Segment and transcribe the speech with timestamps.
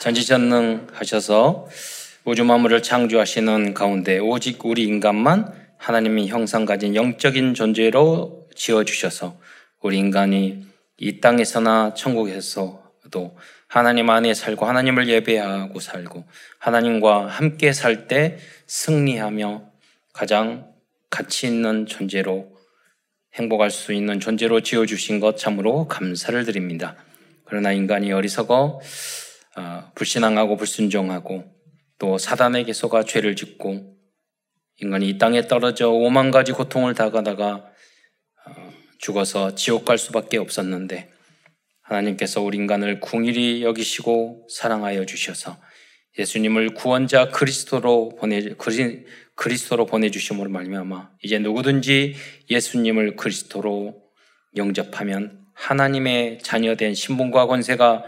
[0.00, 1.68] 전지전능 하셔서
[2.24, 9.38] 우주 만물을 창조하시는 가운데 오직 우리 인간만 하나님의 형상 가진 영적인 존재로 지어 주셔서
[9.82, 10.64] 우리 인간이
[10.96, 13.36] 이 땅에서나 천국에서도
[13.68, 16.24] 하나님 안에 살고 하나님을 예배하고 살고
[16.58, 18.38] 하나님과 함께 살 때
[18.68, 19.64] 승리하며
[20.14, 20.72] 가장
[21.10, 22.56] 가치 있는 존재로
[23.34, 26.96] 행복할 수 있는 존재로 지어 주신 것 참으로 감사를 드립니다.
[27.44, 28.80] 그러나 인간이 어리석어 어,
[29.94, 31.44] 불신앙하고 불순종하고
[31.98, 33.96] 또 사단에게 속아 죄를 짓고
[34.78, 37.54] 인간이 이 땅에 떨어져 오만 가지 고통을 당하다가
[38.46, 41.10] 어, 죽어서 지옥 갈 수밖에 없었는데
[41.82, 45.60] 하나님께서 우리 인간을 궁일이 여기시고 사랑하여 주셔서
[46.18, 52.14] 예수님을 구원자 그리스도로 보내 그리, 그리스도로 보내 주심으로 말미암아 이제 누구든지
[52.48, 54.02] 예수님을 그리스도로
[54.56, 58.04] 영접하면 하나님의 자녀된 신분과 권세가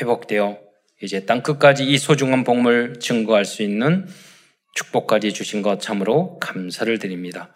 [0.00, 0.67] 회복되어
[1.02, 4.06] 이제 땅 끝까지 이 소중한 복물 증거할 수 있는
[4.74, 7.54] 축복까지 주신 것 참으로 감사를 드립니다.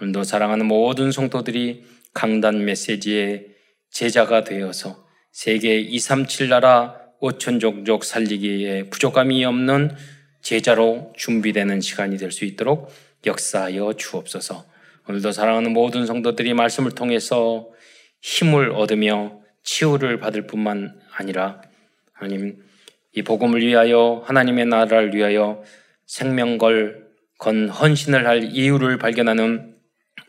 [0.00, 3.46] 오늘도 사랑하는 모든 성도들이 강단 메시지의
[3.90, 9.94] 제자가 되어서 세계 237 나라 5천 종족 살리기에 부족함이 없는
[10.42, 12.92] 제자로 준비되는 시간이 될 수 있도록
[13.26, 14.66] 역사하여 주옵소서.
[15.08, 17.68] 오늘도 사랑하는 모든 성도들이 말씀을 통해서
[18.20, 21.62] 힘을 얻으며 치유를 받을 뿐만 아니라
[22.12, 22.62] 하나님
[23.16, 25.62] 이 복음을 위하여 하나님의 나라를 위하여
[26.06, 27.04] 생명걸
[27.38, 29.74] 건 헌신을 할 이유를 발견하는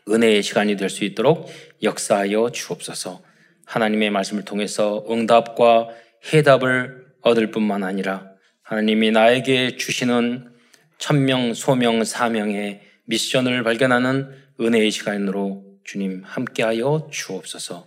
[0.08, 1.50] 은혜의 시간이 될 수 있도록
[1.82, 3.22] 역사하여 주옵소서.
[3.66, 5.88] 하나님의 말씀을 통해서 응답과
[6.32, 8.30] 해답을 얻을 뿐만 아니라
[8.62, 10.52] 하나님이 나에게 주시는
[10.98, 17.86] 천명, 소명, 사명의 미션을 발견하는 은혜의 시간으로 주님 함께하여 주옵소서.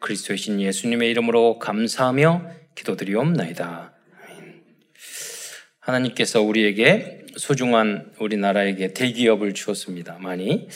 [0.00, 3.93] 그리스도의 신 예수님의 이름으로 감사하며 기도드리옵나이다.
[5.84, 10.18] 하나님께서 우리에게 소중한 우리나라에게 대기업을 주었습니다.
[10.18, 10.66] 많이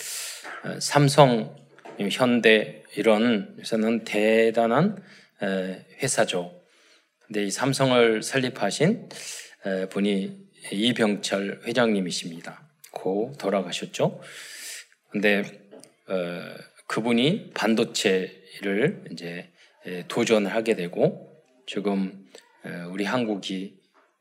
[0.80, 1.56] 삼성,
[2.10, 5.02] 현대 이런 회사는 대단한
[6.02, 6.60] 회사죠.
[7.26, 9.08] 근데 이 삼성을 설립하신
[9.90, 10.36] 분이
[10.72, 12.68] 이병철 회장님이십니다.
[12.92, 14.20] 고 돌아가셨죠.
[15.10, 15.42] 근데
[16.08, 16.42] 어,
[16.86, 19.50] 그분이 반도체를 이제
[20.08, 21.32] 도전을 하게 되고
[21.66, 22.26] 지금
[22.90, 23.77] 우리 한국이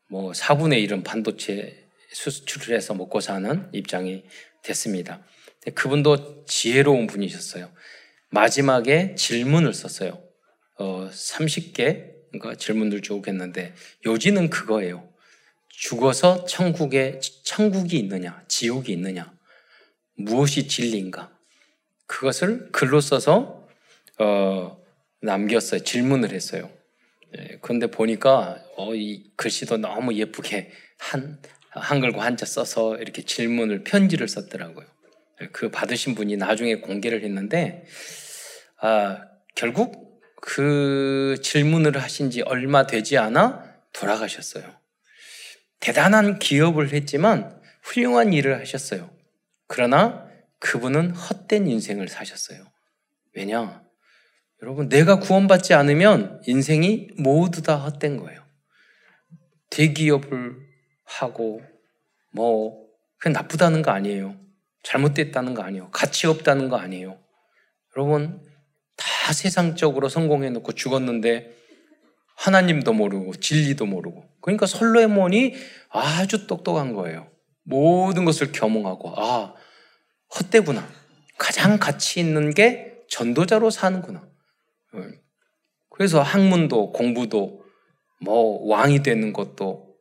[0.09, 4.23] 뭐 4분의 1은 반도체 수출을 해서 먹고 사는 입장이
[4.63, 5.25] 됐습니다.
[5.75, 7.71] 그분도 지혜로운 분이셨어요.
[8.29, 10.21] 마지막에 질문을 썼어요.
[10.79, 13.73] 어, 30개 그러니까 질문들 쭉 했는데
[14.05, 15.07] 요지는 그거예요.
[15.69, 19.31] 죽어서 천국에 천국이 있느냐, 지옥이 있느냐,
[20.15, 21.31] 무엇이 진리인가?
[22.07, 23.67] 그것을 글로 써서
[24.19, 24.81] 어,
[25.21, 25.83] 남겼어요.
[25.83, 26.71] 질문을 했어요.
[27.37, 34.27] 예, 그런데 보니까 어, 이 글씨도 너무 예쁘게 한 한글과 한자 써서 이렇게 질문을 편지를
[34.27, 34.85] 썼더라고요.
[35.41, 37.85] 예, 그 받으신 분이 나중에 공개를 했는데
[38.79, 43.63] 아, 결국 그 질문을 하신 지 얼마 되지 않아
[43.93, 44.63] 돌아가셨어요.
[45.79, 49.09] 대단한 기업을 했지만 훌륭한 일을 하셨어요.
[49.67, 50.27] 그러나
[50.59, 52.65] 그분은 헛된 인생을 사셨어요.
[53.33, 53.86] 왜냐?
[54.63, 58.41] 여러분, 내가 구원받지 않으면 인생이 모두 다 헛된 거예요.
[59.69, 60.55] 대기업을
[61.03, 61.61] 하고,
[62.31, 62.87] 뭐,
[63.19, 64.35] 그냥 나쁘다는 거 아니에요.
[64.83, 65.89] 잘못됐다는 거 아니에요.
[65.91, 67.19] 가치 없다는 거 아니에요.
[67.95, 68.41] 여러분,
[68.95, 71.55] 다 세상적으로 성공해놓고 죽었는데,
[72.35, 74.23] 하나님도 모르고, 진리도 모르고.
[74.41, 75.53] 그러니까 솔로몬이
[75.89, 77.29] 아주 똑똑한 거예요.
[77.63, 79.53] 모든 것을 겸응하고, 아,
[80.35, 80.87] 헛되구나.
[81.37, 84.27] 가장 가치 있는 게 전도자로 사는구나.
[85.89, 87.63] 그래서 학문도 공부도
[88.21, 89.95] 뭐 왕이 되는 것도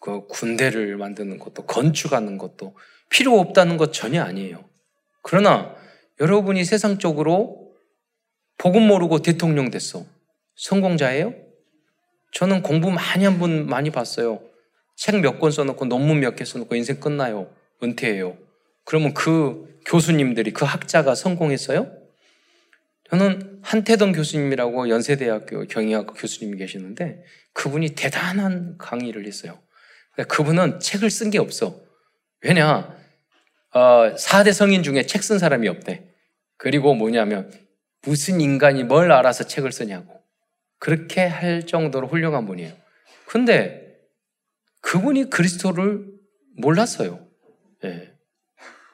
[0.00, 2.76] 그 군대를 만드는 것도 건축하는 것도
[3.10, 4.64] 필요 없다는 것 전혀 아니에요.
[5.22, 5.74] 그러나
[6.20, 7.72] 여러분이 세상적으로
[8.58, 10.04] 복음 모르고 대통령 됐어.
[10.56, 11.34] 성공자예요?
[12.32, 14.40] 저는 공부 많이 한 분 많이 봤어요.
[14.96, 17.50] 책 몇 권 써놓고 논문 몇 개 써놓고 인생 끝나요.
[17.82, 18.36] 은퇴해요.
[18.84, 21.90] 그러면 그 교수님들이 그 학자가 성공했어요?
[23.10, 27.22] 저는 한태동 교수님이라고 연세대학교 경영학과 교수님이 계시는데
[27.52, 29.58] 그분이 대단한 강의를 했어요.
[30.28, 31.80] 그분은 책을 쓴 게 없어.
[32.42, 32.96] 왜냐?
[33.72, 36.08] 어, 4대 성인 중에 책 쓴 사람이 없대.
[36.56, 37.50] 그리고 뭐냐면
[38.02, 40.22] 무슨 인간이 뭘 알아서 책을 쓰냐고.
[40.78, 42.72] 그렇게 할 정도로 훌륭한 분이에요.
[43.26, 43.98] 근데
[44.82, 46.06] 그분이 그리스도를
[46.56, 47.26] 몰랐어요.
[47.84, 48.12] 예.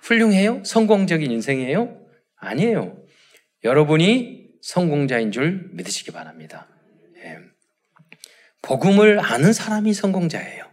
[0.02, 0.62] 훌륭해요?
[0.64, 2.00] 성공적인 인생이에요?
[2.36, 2.99] 아니에요.
[3.64, 6.68] 여러분이 성공자인 줄 믿으시기 바랍니다.
[7.16, 7.38] 예.
[8.62, 10.64] 복음을 아는 사람이 성공자예요.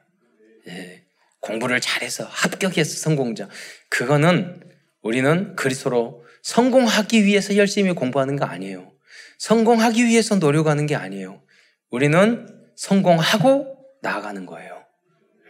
[0.68, 1.04] 예,
[1.40, 3.48] 공부를 잘해서 합격해서 성공자.
[3.90, 4.62] 그거는
[5.02, 8.92] 우리는 그리스도로 성공하기 위해서 열심히 공부하는 거 아니에요.
[9.38, 11.42] 성공하기 위해서 노력하는 게 아니에요.
[11.90, 14.86] 우리는 성공하고 나아가는 거예요.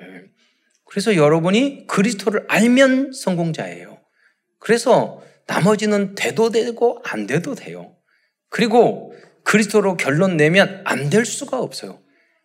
[0.01, 0.23] 예.
[0.85, 3.99] 그래서 여러분이 그리스도를 알면 성공자예요.
[4.59, 7.95] 그래서 나머지는 돼도 되고 안 돼도 돼요.
[8.49, 9.13] 그리고
[9.43, 12.01] 그리스도로 결론 내면 안 될 수가 없어요.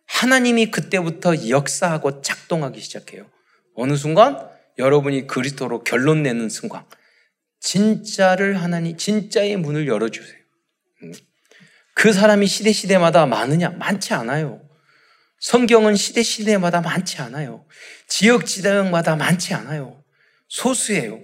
[0.07, 3.29] 하나님이 그때부터 역사하고 작동하기 시작해요.
[3.75, 4.37] 어느 순간
[4.77, 6.85] 여러분이 그리스도로 결론 내는 순간
[7.59, 10.37] 진짜를 하나님 진짜의 문을 열어 주세요.
[11.03, 11.13] 음.
[11.95, 13.69] 그 사람이 시대 시대마다 많으냐?
[13.71, 14.61] 많지 않아요.
[15.39, 17.65] 성경은 시대 시대마다 많지 않아요.
[18.07, 20.03] 지역 지역마다 많지 않아요.
[20.47, 21.21] 소수예요.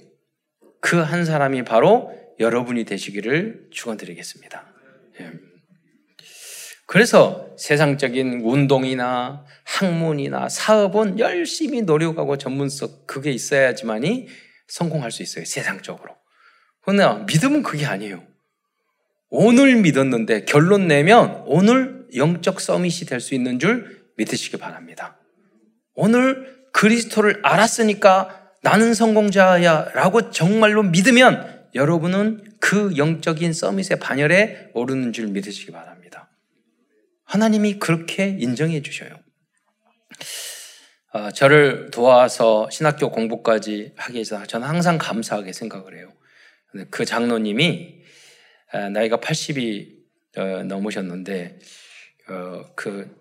[0.81, 4.65] 그 한 사람이 바로 여러분이 되시기를 축원드리겠습니다.
[5.21, 5.31] 예.
[6.85, 14.27] 그래서 세상적인 운동이나 학문이나 사업은 열심히 노력하고 전문성 그게 있어야지만이
[14.67, 15.45] 성공할 수 있어요.
[15.45, 16.15] 세상적으로.
[16.83, 18.23] 그러나 믿음은 그게 아니에요.
[19.29, 25.19] 오늘 믿었는데 결론 내면 오늘 영적 서밋이 될 수 있는 줄 믿으시기 바랍니다.
[25.93, 35.27] 오늘 그리스도를 알았으니까 나는 성공자야 라고 정말로 믿으면 여러분은 그 영적인 서밋의 반열에 오르는 줄
[35.27, 36.29] 믿으시기 바랍니다.
[37.23, 39.11] 하나님이 그렇게 인정해 주셔요.
[41.11, 46.11] 어, 저를 도와서 신학교 공부까지 하기 위해서 저는 항상 감사하게 생각을 해요.
[46.91, 47.99] 그 장로님이
[48.71, 49.97] 아, 나이가 80이
[50.37, 51.59] 어, 넘으셨는데
[52.29, 53.15] 어, 그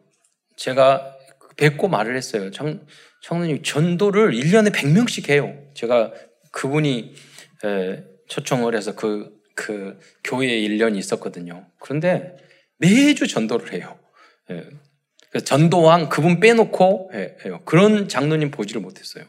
[0.56, 1.16] 제가
[1.56, 2.50] 뵙고 말을 했어요.
[2.50, 2.86] 장,
[3.22, 5.56] 장로님 전도를 1년에 100명씩 해요.
[5.74, 6.12] 제가
[6.52, 7.14] 그분이
[8.28, 11.66] 초청을 해서 그, 그 교회에 1년이 있었거든요.
[11.80, 12.36] 그런데
[12.78, 13.98] 매주 전도를 해요.
[14.50, 14.64] 예.
[15.40, 17.10] 전도왕 그분 빼놓고
[17.44, 17.60] 해요.
[17.64, 19.24] 그런 장로님 보지를 못했어요.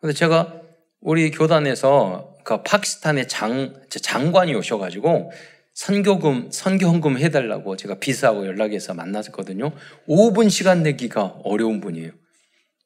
[0.00, 0.60] 근데 제가
[1.00, 5.30] 우리 교단에서 그 파키스탄의 장, 장관이 오셔가지고
[5.74, 9.72] 선교금, 선교헌금 해달라고 제가 비서하고 연락해서 만났거든요.
[10.08, 12.10] 5분 시간 내기가 어려운 분이에요.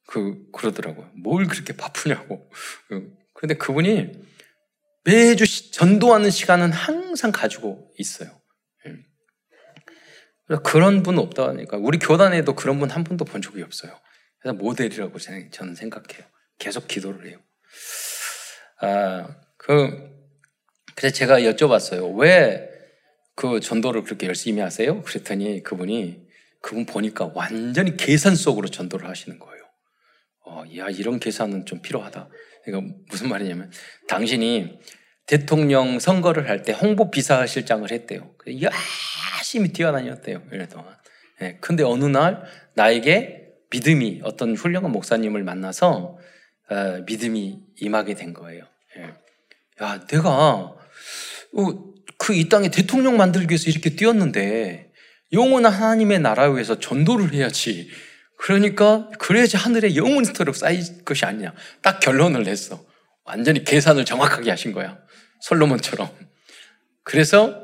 [0.06, 1.10] 그, 그러더라고요.
[1.14, 2.50] 뭘 그렇게 바쁘냐고.
[3.34, 4.12] 그런데 그분이
[5.04, 8.30] 매주 전도하는 시간은 항상 가지고 있어요.
[8.86, 10.56] 예.
[10.64, 13.98] 그런 분 없다 하니까 우리 교단에도 그런 분 한 분도 본 적이 없어요.
[14.40, 16.24] 그래서 모델이라고 저는 생각해요.
[16.58, 17.38] 계속 기도를 해요.
[18.80, 20.14] 아, 그,
[20.94, 22.16] 그래서 제가 여쭤봤어요.
[22.18, 22.76] 왜
[23.36, 25.02] 그 전도를 그렇게 열심히 하세요?
[25.02, 26.26] 그랬더니 그분이
[26.62, 29.55] 그분 보니까 완전히 계산 속으로 전도를 하시는 거예요.
[30.46, 32.28] 어, 야, 이런 계산은 좀 필요하다.
[32.64, 33.70] 그러니까 무슨 말이냐면
[34.08, 34.78] 당신이
[35.26, 38.34] 대통령 선거를 할 때 홍보 비서실장을 했대요.
[38.46, 40.44] 열심히 뛰어다녔대요.
[40.52, 40.96] 1년 동안.
[41.40, 42.44] 네, 근데 어느 날
[42.74, 46.18] 나에게 믿음이 어떤 훌륭한 목사님을 만나서
[46.70, 46.74] 어,
[47.06, 48.64] 믿음이 임하게 된 거예요.
[48.98, 49.12] 예.
[49.84, 50.76] 야, 내가 어,
[52.18, 54.92] 그이 땅에 대통령 만들기 위해서 이렇게 뛰었는데
[55.32, 57.88] 영원한 하나님의 나라 위해서 전도를 해야지.
[58.38, 61.54] 그러니까 그래야지 하늘에 영원토록 쌓일 것이 아니냐.
[61.82, 62.84] 딱 결론을 냈어.
[63.24, 64.98] 완전히 계산을 정확하게 하신 거야.
[65.40, 66.10] 솔로몬처럼.
[67.02, 67.62] 그래서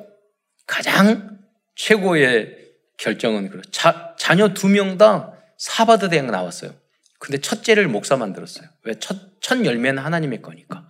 [0.66, 1.38] 가장
[1.74, 2.58] 최고의
[2.96, 6.74] 결정은 그 자, 자녀 두 명 다 사바드 대학 나왔어요.
[7.18, 8.68] 근데 첫째를 목사 만들었어요.
[8.84, 8.94] 왜?
[8.98, 10.88] 첫, 첫 열매는 하나님의 거니까.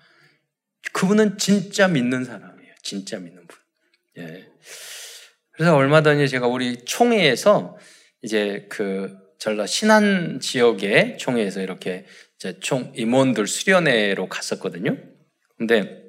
[0.93, 2.75] 그분은 진짜 믿는 사람이에요.
[2.83, 3.59] 진짜 믿는 분.
[4.19, 4.49] 예.
[5.53, 7.77] 그래서 얼마 전에 제가 우리 총회에서
[8.23, 12.05] 이제 그 전라 신안 지역의 총회에서 이렇게
[12.61, 14.97] 총 임원들 수련회로 갔었거든요.
[15.59, 16.05] 근데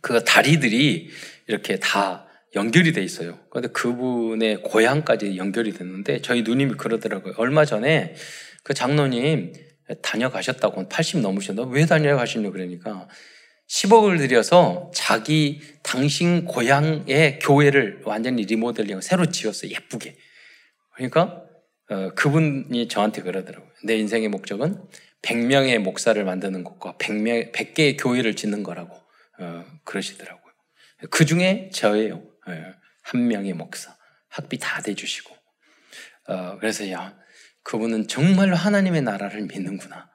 [0.00, 1.08] 그 다리들이
[1.46, 2.26] 이렇게 다
[2.56, 3.38] 연결이 돼 있어요.
[3.48, 7.34] 그런데 그분의 고향까지 연결이 됐는데 저희 누님이 그러더라고요.
[7.36, 8.16] 얼마 전에
[8.64, 9.52] 그 장로님
[10.02, 11.62] 다녀가셨다고 80 넘으셨나?
[11.70, 13.06] 왜 다녀가시냐 그러니까
[13.68, 19.70] 10억을 들여서 자기 당신 고향의 교회를 완전히 리모델링 새로 지었어요.
[19.70, 20.16] 예쁘게.
[20.96, 21.43] 그러니까
[21.90, 23.70] 어, 그분이 저한테 그러더라고요.
[23.84, 24.82] 내 인생의 목적은
[25.22, 28.94] 100명의 목사를 만드는 것과 100명, 100개의 교회를 짓는 거라고
[29.38, 30.52] 어, 그러시더라고요.
[31.10, 32.22] 그 중에 저예요.
[32.46, 33.96] 어, 한 명의 목사.
[34.28, 35.34] 학비 다 대주시고.
[36.28, 37.16] 어, 그래서 야,
[37.62, 40.10] 그분은 정말로 하나님의 나라를 믿는구나.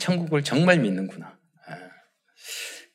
[0.00, 1.38] 천국을 정말 믿는구나.
[1.70, 1.74] 예.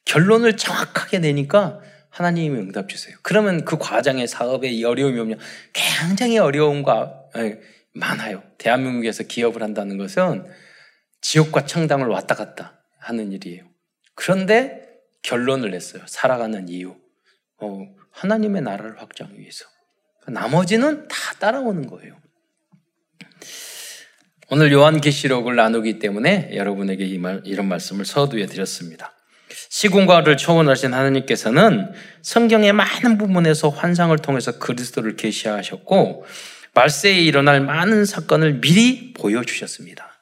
[0.06, 3.16] 결론을 정확하게 내니까 하나님이 응답 주세요.
[3.22, 5.40] 그러면 그 과정에 사업에 어려움이 오면
[5.74, 7.60] 굉장히 어려움과 예,
[8.00, 8.44] 많아요.
[8.58, 10.46] 대한민국에서 기업을 한다는 것은
[11.22, 13.66] 지옥과 창당을 왔다 갔다 하는 일이에요.
[14.16, 14.88] 그런데
[15.22, 16.04] 결론을 냈어요.
[16.08, 16.96] 살아가는 이유.
[17.58, 19.66] 어, 하나님의 나라를 확장하기 위해서.
[20.28, 22.18] 나머지는 다 따라오는 거예요.
[24.52, 29.14] 오늘 요한계시록을 나누기 때문에 여러분에게 이 말, 이런 말씀을 서두에 드렸습니다.
[29.70, 36.26] 시공과를 초월하신 하나님께서는 성경의 많은 부분에서 환상을 통해서 그리스도를 계시하셨고
[36.80, 40.18] 말세에 일어날 많은 사건을 미리 보여주셨습니다.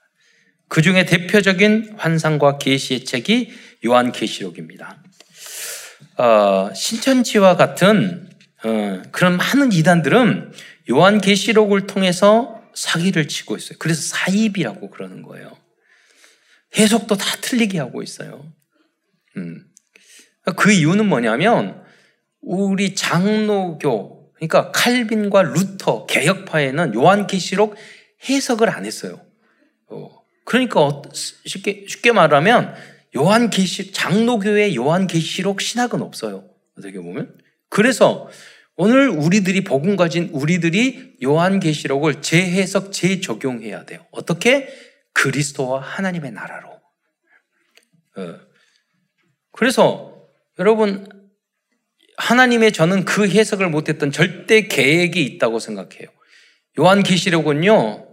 [0.67, 3.53] 그 중에 대표적인 환상과 계시의 책이
[3.85, 5.03] 요한 계시록입니다.
[6.17, 8.27] 어, 신천지와 같은
[8.63, 10.51] 어, 그런 많은 이단들은
[10.89, 13.77] 요한 계시록을 통해서 사기를 치고 있어요.
[13.77, 15.55] 그래서 사입이라고 그러는 거예요.
[16.75, 18.51] 해석도 다 틀리게 하고 있어요.
[19.35, 19.63] 음.
[20.55, 21.83] 그 이유는 뭐냐면
[22.41, 27.75] 우리 장로교 그러니까 칼빈과 루터 개혁파에는 요한계시록
[28.29, 29.19] 해석을 안 했어요.
[29.87, 30.21] 어.
[30.45, 32.73] 그러니까 쉽게 쉽게 말하면
[33.15, 36.49] 요한계시 장로교의 요한계시록 신학은 없어요.
[36.77, 37.37] 어떻게 보면
[37.69, 38.29] 그래서
[38.75, 44.05] 오늘 우리들이 복음 가진 우리들이 요한계시록을 재해석 재적용해야 돼요.
[44.11, 44.69] 어떻게
[45.13, 46.69] 그리스도와 하나님의 나라로.
[48.17, 48.39] 어.
[49.51, 50.21] 그래서
[50.59, 51.07] 여러분
[52.17, 56.07] 하나님의 저는 그 해석을 못했던 절대 계획이 있다고 생각해요.
[56.79, 58.05] 요한계시록은요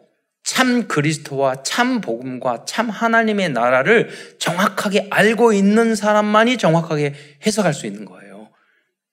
[0.44, 7.14] 참 그리스도와 참 복음과 참 하나님의 나라를 정확하게 알고 있는 사람만이 정확하게
[7.46, 8.50] 해석할 수 있는 거예요.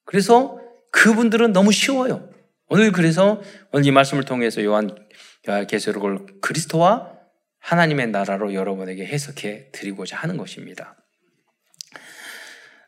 [0.04, 0.60] 그래서
[0.92, 2.30] 그분들은 너무 쉬워요.
[2.68, 4.94] 오늘 그래서 오늘 이 말씀을 통해서 요한
[5.68, 7.12] 계시록을 그리스도와
[7.60, 10.98] 하나님의 나라로 여러분에게 해석해 드리고자 하는 것입니다.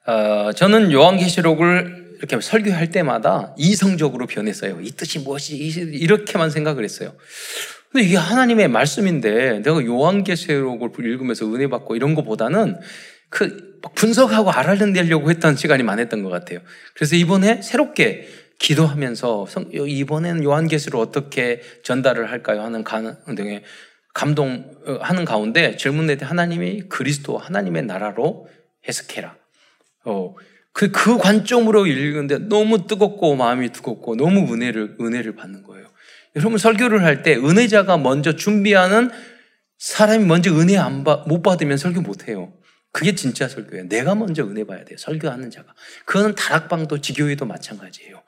[0.05, 4.79] 어, 저는 요한계시록을 이렇게 설교할 때마다 이성적으로 변했어요.
[4.81, 7.13] 이 뜻이 무엇이 이렇게만 생각을 했어요.
[7.91, 12.79] 근데 이게 하나님의 말씀인데 내가 요한계시록을 읽으면서 은혜 받고 이런 것보다는
[13.29, 16.59] 그 분석하고 알아내려고 했던 시간이 많았던 것 같아요.
[16.95, 18.27] 그래서 이번에 새롭게
[18.59, 22.83] 기도하면서 이번에는 요한계시록 어떻게 전달을 할까요 하는
[23.35, 23.63] 등의
[24.13, 28.47] 감동하는 가운데 질문에 대해 하나님이 그리스도 하나님의 나라로
[28.87, 29.42] 해석해라.
[30.05, 30.35] 어,
[30.71, 35.87] 그, 그 관점으로 읽는데 너무 뜨겁고 마음이 뜨겁고 너무 은혜를, 은혜를 받는 거예요.
[36.35, 39.11] 여러분 설교를 할 때 은혜자가 먼저 준비하는
[39.77, 42.53] 사람이 먼저 은혜 안 받, 못 받으면 설교 못 해요.
[42.91, 43.87] 그게 진짜 설교예요.
[43.89, 44.97] 내가 먼저 은혜 봐야 돼요.
[44.97, 45.73] 설교하는 자가.
[46.05, 48.21] 그거는 다락방도 지교회도 마찬가지예요.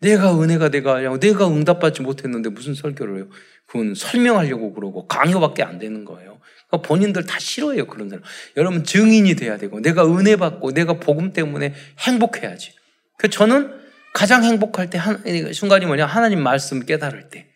[0.00, 3.28] 내가 은혜가 내가 하려고 내가 응답받지 못했는데 무슨 설교를 해요.
[3.66, 6.29] 그건 설명하려고 그러고 강요밖에 안 되는 거예요.
[6.70, 7.86] 그러니까 본인들 다 싫어해요.
[7.86, 8.22] 그런 사람.
[8.56, 12.72] 여러분 증인이 돼야 되고 내가 은혜 받고 내가 복음 때문에 행복해야지.
[13.18, 13.72] 그 저는
[14.14, 15.22] 가장 행복할 때 한,
[15.52, 17.46] 순간이 뭐냐 하나님 말씀 깨달을 때.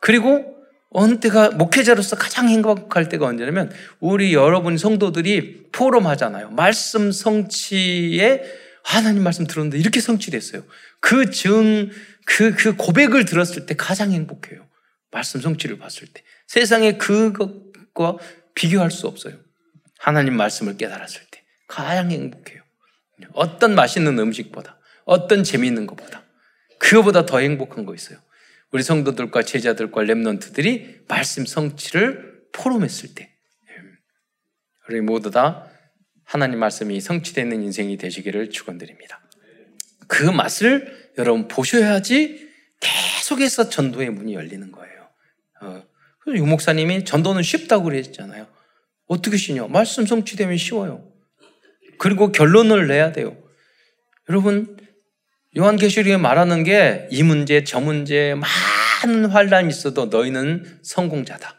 [0.00, 0.54] 그리고
[0.90, 6.50] 어느 때가 목회자로서 가장 행복할 때가 언제냐면 우리 여러분 성도들이 포럼 하잖아요.
[6.50, 8.42] 말씀 성취에
[8.84, 10.62] 하나님 말씀 들었는데 이렇게 성취됐어요.
[11.00, 11.90] 그 증,
[12.26, 14.66] 그, 그 고백을 들었을 때 가장 행복해요.
[15.10, 16.22] 말씀 성취를 봤을 때.
[16.46, 18.18] 세상에 그것과
[18.54, 19.38] 비교할 수 없어요.
[19.98, 21.44] 하나님 말씀을 깨달았을 때.
[21.66, 22.62] 가장 행복해요.
[23.32, 26.24] 어떤 맛있는 음식보다, 어떤 재미있는 것보다,
[26.78, 28.18] 그거보다 더 행복한 거 있어요.
[28.70, 33.32] 우리 성도들과 제자들과 랩런트들이 말씀 성취를 포럼했을 때.
[34.88, 35.70] 우리 모두 다
[36.24, 39.20] 하나님 말씀이 성취되는 인생이 되시기를 축원드립니다.
[40.08, 45.08] 그 맛을 여러분 보셔야지 계속해서 전도의 문이 열리는 거예요.
[45.62, 45.82] 어,
[46.28, 48.46] 유 목사님이 전도는 쉽다고 그랬잖아요.
[49.06, 49.66] 어떻게 쉬냐?
[49.68, 51.04] 말씀 성취되면 쉬워요.
[51.98, 53.36] 그리고 결론을 내야 돼요.
[54.28, 54.76] 여러분
[55.56, 58.34] 요한계시록에 말하는 게 이 문제 저 문제
[59.04, 61.54] 많은 환란이 있어도 너희는 성공자다.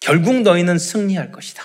[0.00, 1.64] 결국 너희는 승리할 것이다.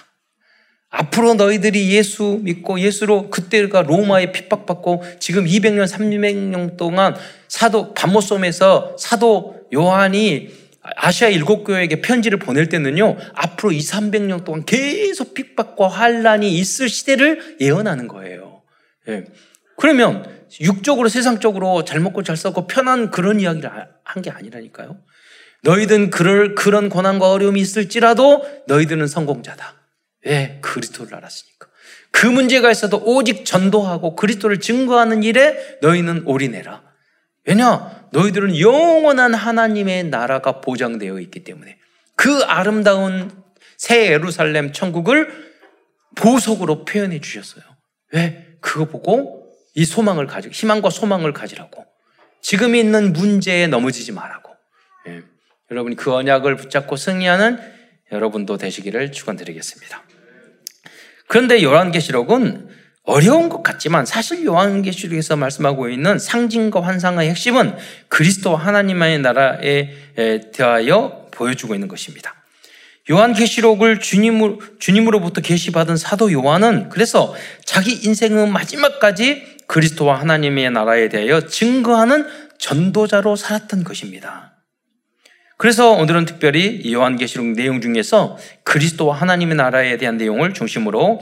[0.90, 7.16] 앞으로 너희들이 예수 믿고 예수로 그때가 로마에 핍박받고 지금 200년, 300년 동안
[7.48, 10.50] 사도 반모섬에서 사도 요한이
[10.84, 13.18] 아시아 일곱 교회에게 편지를 보낼 때는요.
[13.36, 18.64] 앞으로 2, 300년 동안 계속 핍박과 환란이 있을 시대를 예언하는 거예요.
[19.10, 19.26] 예.
[19.78, 20.26] 그러면
[20.60, 23.70] 육적으로 세상적으로 잘 먹고 잘 살고 편한 그런 이야기를
[24.04, 24.98] 한 게 아니라니까요.
[25.64, 29.76] 너희든 그럴 그런 고난과 어려움이 있을지라도 너희들은 성공자다.
[30.26, 30.60] 왜?
[30.62, 31.68] 그리스도를 알았으니까.
[32.12, 36.84] 그 문제가 있어도 오직 전도하고 그리스도를 증거하는 일에 너희는 올인해라.
[37.46, 38.01] 왜냐?
[38.12, 41.78] 너희들은 영원한 하나님의 나라가 보장되어 있기 때문에
[42.16, 43.32] 그 아름다운
[43.78, 45.52] 새 예루살렘 천국을
[46.16, 47.64] 보석으로 표현해 주셨어요.
[48.14, 48.48] 왜?
[48.60, 51.86] 그거 보고 이 소망을 가지고 희망과 소망을 가지라고
[52.42, 54.54] 지금 있는 문제에 넘어지지 말라고
[55.08, 55.22] 예.
[55.72, 57.60] 여러분이 그 언약을 붙잡고 승리하는
[58.12, 60.04] 여러분도 되시기를 축원드리겠습니다.
[61.28, 62.70] 그런데 요한계시록은
[63.04, 67.76] 어려운 것 같지만 사실 요한계시록에서 말씀하고 있는 상징과 환상의 핵심은
[68.10, 69.90] 그리스도 하나님의 나라에
[70.54, 72.36] 대하여 보여주고 있는 것입니다.
[73.10, 77.34] 요한계시록을 주님으로, 주님으로부터 계시받은 사도 요한은 그래서
[77.66, 82.28] 자기 인생의 마지막까지 그리스도와 하나님의 나라에 대하여 증거하는
[82.60, 84.52] 전도자로 살았던 것입니다.
[85.58, 91.22] 그래서 오늘은 특별히 요한계시록 내용 중에서 그리스도와 하나님의 나라에 대한 내용을 중심으로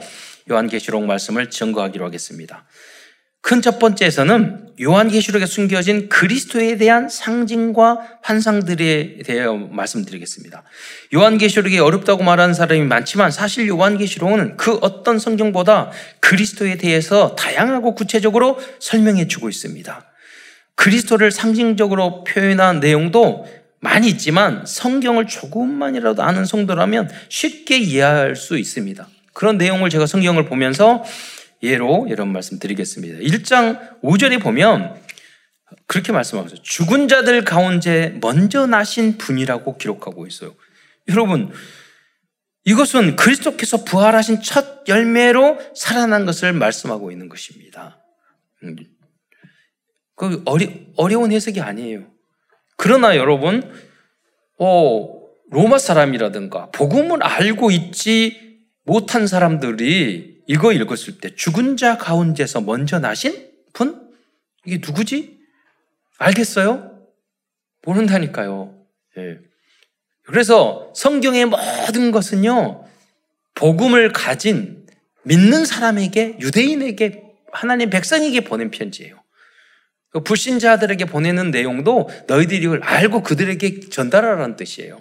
[0.49, 2.65] 요한계시록 말씀을 증거하기로 하겠습니다.
[3.41, 10.63] 큰 첫 번째에서는 요한계시록에 숨겨진 그리스도에 대한 상징과 환상들에 대해 말씀드리겠습니다.
[11.13, 19.27] 요한계시록이 어렵다고 말하는 사람이 많지만 사실 요한계시록은 그 어떤 성경보다 그리스도에 대해서 다양하고 구체적으로 설명해
[19.27, 20.05] 주고 있습니다.
[20.75, 23.45] 그리스도를 상징적으로 표현한 내용도
[23.81, 29.07] 많이 있지만 성경을 조금만이라도 아는 성도라면 쉽게 이해할 수 있습니다.
[29.39, 31.01] 그런 내용을 제가 성경을 보면서
[31.63, 33.19] 예로 이런 말씀 드리겠습니다.
[33.19, 35.01] 1장 5절에 보면
[35.87, 36.61] 그렇게 말씀하고 있어요.
[36.61, 40.55] 죽은 자들 가운데 먼저 나신 분이라고 기록하고 있어요.
[41.07, 41.53] 여러분,
[42.65, 47.97] 이것은 그리스도께서 부활하신 첫 열매로 살아난 것을 말씀하고 있는 것입니다.
[48.63, 48.75] 음.
[50.15, 52.07] 그 어리, 어려운 해석이 아니에요.
[52.75, 53.73] 그러나 여러분,
[54.57, 55.17] 어,
[55.49, 58.48] 로마 사람이라든가 복음을 알고 있지
[58.89, 64.09] 못한 사람들이 이거 읽었을 때 죽은 자 가운데서 먼저 나신 분?
[64.65, 65.37] 이게 누구지?
[66.17, 66.99] 알겠어요?
[67.83, 68.75] 모른다니까요.
[69.19, 69.37] 예.
[70.23, 72.83] 그래서 성경의 모든 것은요,
[73.53, 74.87] 복음을 가진
[75.21, 79.21] 믿는 사람에게, 유대인에게, 하나님 백성에게 보낸 편지예요.
[80.09, 84.99] 그 불신자들에게 보내는 내용도 너희들이 이걸 알고 그들에게 전달하라는 뜻이에요.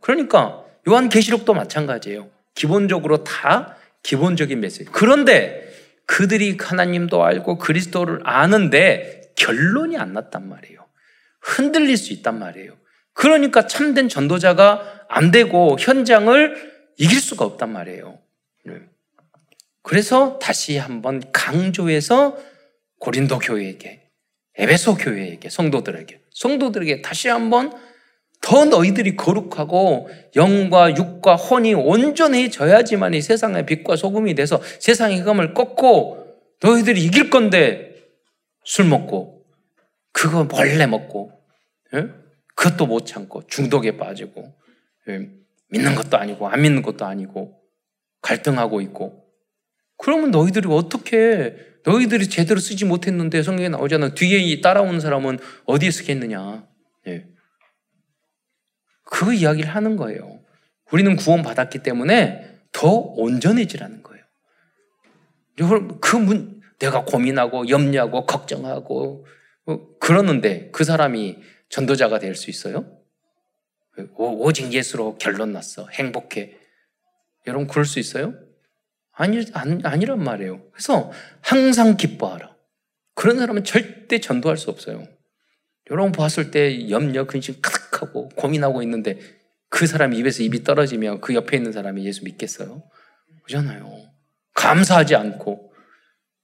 [0.00, 2.37] 그러니까 요한계시록도 마찬가지예요.
[2.58, 4.84] 기본적으로 다 기본적인 메시지.
[4.90, 5.72] 그런데
[6.06, 10.84] 그들이 하나님도 알고 그리스도를 아는데 결론이 안 났단 말이에요.
[11.40, 12.76] 흔들릴 수 있단 말이에요.
[13.12, 18.18] 그러니까 참된 전도자가 안 되고 현장을 이길 수가 없단 말이에요.
[18.64, 18.80] 네.
[19.82, 22.36] 그래서 다시 한번 강조해서
[22.98, 24.02] 고린도 교회에게,
[24.56, 27.72] 에베소 교회에게, 성도들에게, 성도들에게 다시 한번
[28.40, 36.26] 더 너희들이 거룩하고 영과 육과 혼이 온전해져야지만 이 세상의 빛과 소금이 돼서 세상의 흑암을 꺾고
[36.62, 37.94] 너희들이 이길 건데
[38.64, 39.44] 술 먹고
[40.12, 41.32] 그거 몰래 먹고
[41.94, 42.08] 예?
[42.54, 44.54] 그것도 못 참고 중독에 빠지고
[45.08, 45.28] 예?
[45.70, 47.60] 믿는 것도 아니고 안 믿는 것도 아니고
[48.22, 49.24] 갈등하고 있고
[49.96, 56.66] 그러면 너희들이 어떻게 너희들이 제대로 쓰지 못했는데 성경에 나오잖아 뒤에 따라오는 사람은 어디에 쓰겠느냐
[57.06, 57.26] 예.
[59.10, 60.40] 그 이야기를 하는 거예요.
[60.92, 64.24] 우리는 구원받았기 때문에 더 온전해지라는 거예요.
[66.00, 69.26] 그 문, 내가 고민하고 염려하고 걱정하고
[69.66, 72.86] 어, 그러는데 그 사람이 전도자가 될 수 있어요?
[74.16, 75.88] 오직 예수로 결론 났어.
[75.88, 76.56] 행복해.
[77.46, 78.34] 여러분, 그럴 수 있어요?
[79.12, 80.70] 아니, 아니, 아니란 말이에요.
[80.70, 82.54] 그래서 항상 기뻐하라.
[83.14, 85.04] 그런 사람은 절대 전도할 수 없어요.
[85.90, 87.60] 여러분 봤을 때 염려, 근심
[87.98, 89.18] 가득하고 고민하고 있는데
[89.68, 92.82] 그 사람이 입에서 입이 떨어지면 그 옆에 있는 사람이 예수 믿겠어요?
[93.44, 93.90] 그잖아요.
[94.54, 95.72] 감사하지 않고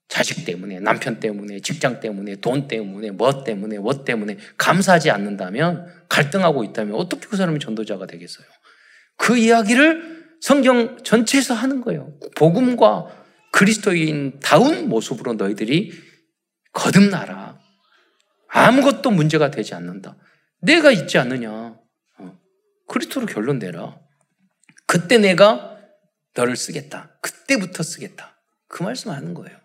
[0.08, 6.62] 자식 때문에, 남편 때문에, 직장 때문에, 돈 때문에, 뭐 때문에, 뭐 때문에 감사하지 않는다면 갈등하고
[6.62, 8.46] 있다면 어떻게 그 사람이 전도자가 되겠어요?
[9.16, 12.12] 그 이야기를 성경 전체에서 하는 거예요.
[12.36, 15.92] 복음과 그리스도인 다운 모습으로 너희들이
[16.72, 17.58] 거듭나라.
[18.48, 20.16] 아무것도 문제가 되지 않는다.
[20.64, 21.50] 내가 있지 않느냐.
[22.18, 22.38] 어.
[22.88, 23.98] 그리스도로 결론 내라.
[24.86, 25.78] 그때 내가
[26.34, 27.16] 너를 쓰겠다.
[27.20, 28.40] 그때부터 쓰겠다.
[28.68, 29.56] 그 말씀 하는 거예요.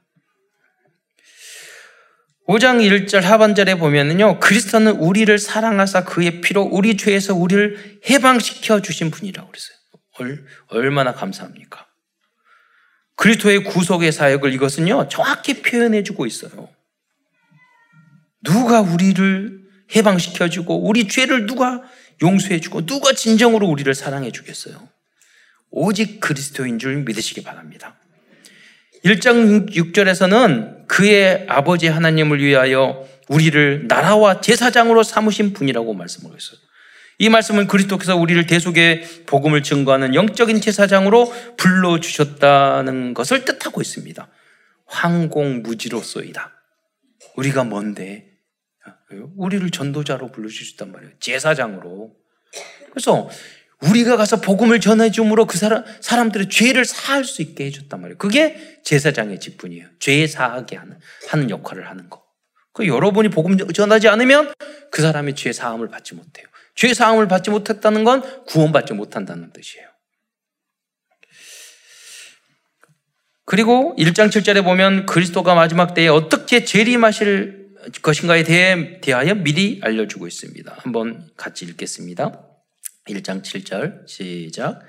[2.48, 9.52] 5장 1절 하반절에 보면은요, 그리스도는 우리를 사랑하사 그의 피로 우리 죄에서 우리를 해방시켜 주신 분이라고
[9.52, 9.78] 그랬어요.
[10.68, 11.88] 얼마나 감사합니까?
[13.16, 16.70] 그리스도의 구속의 사역을 이것은요, 정확히 표현해 주고 있어요.
[18.44, 19.59] 누가 우리를
[19.96, 21.82] 해방시켜주고 우리 죄를 누가
[22.22, 24.88] 용서해주고 누가 진정으로 우리를 사랑해주겠어요?
[25.72, 27.96] 오직 그리스도인 줄 믿으시기 바랍니다.
[29.06, 36.60] 1장 6절에서는 그의 아버지 하나님을 위하여 우리를 나라와 제사장으로 삼으신 분이라고 말씀을 했어요.
[37.20, 44.28] 이 말씀은 그리스도께서 우리를 대속의 복음을 증거하는 영적인 제사장으로 불러주셨다는 것을 뜻하고 있습니다.
[44.86, 46.52] 황공무지로서이다.
[47.36, 48.29] 우리가 뭔데?
[49.36, 51.14] 우리를 전도자로 불러주셨단 말이에요.
[51.20, 52.16] 제사장으로.
[52.92, 53.30] 그래서
[53.82, 58.18] 우리가 가서 복음을 전해줌으로 그 사람, 사람들의 죄를 사할 수 있게 해줬단 말이에요.
[58.18, 59.88] 그게 제사장의 직분이에요.
[60.00, 62.24] 죄 사하게 하는, 하는 역할을 하는 거.
[62.74, 64.54] 그 여러분이 복음 전하지 않으면
[64.92, 66.46] 그 사람이 죄 사함을 받지 못해요.
[66.76, 69.88] 죄 사함을 받지 못했다는 건 구원받지 못한다는 뜻이에요.
[73.46, 77.59] 그리고 1장 7절에 보면 그리스도가 마지막 때에 어떻게 재림하실
[78.02, 80.76] 것인가에 대해 대하여 미리 알려주고 있습니다.
[80.80, 82.46] 한번 같이 읽겠습니다.
[83.08, 84.82] 1장 7절 시작.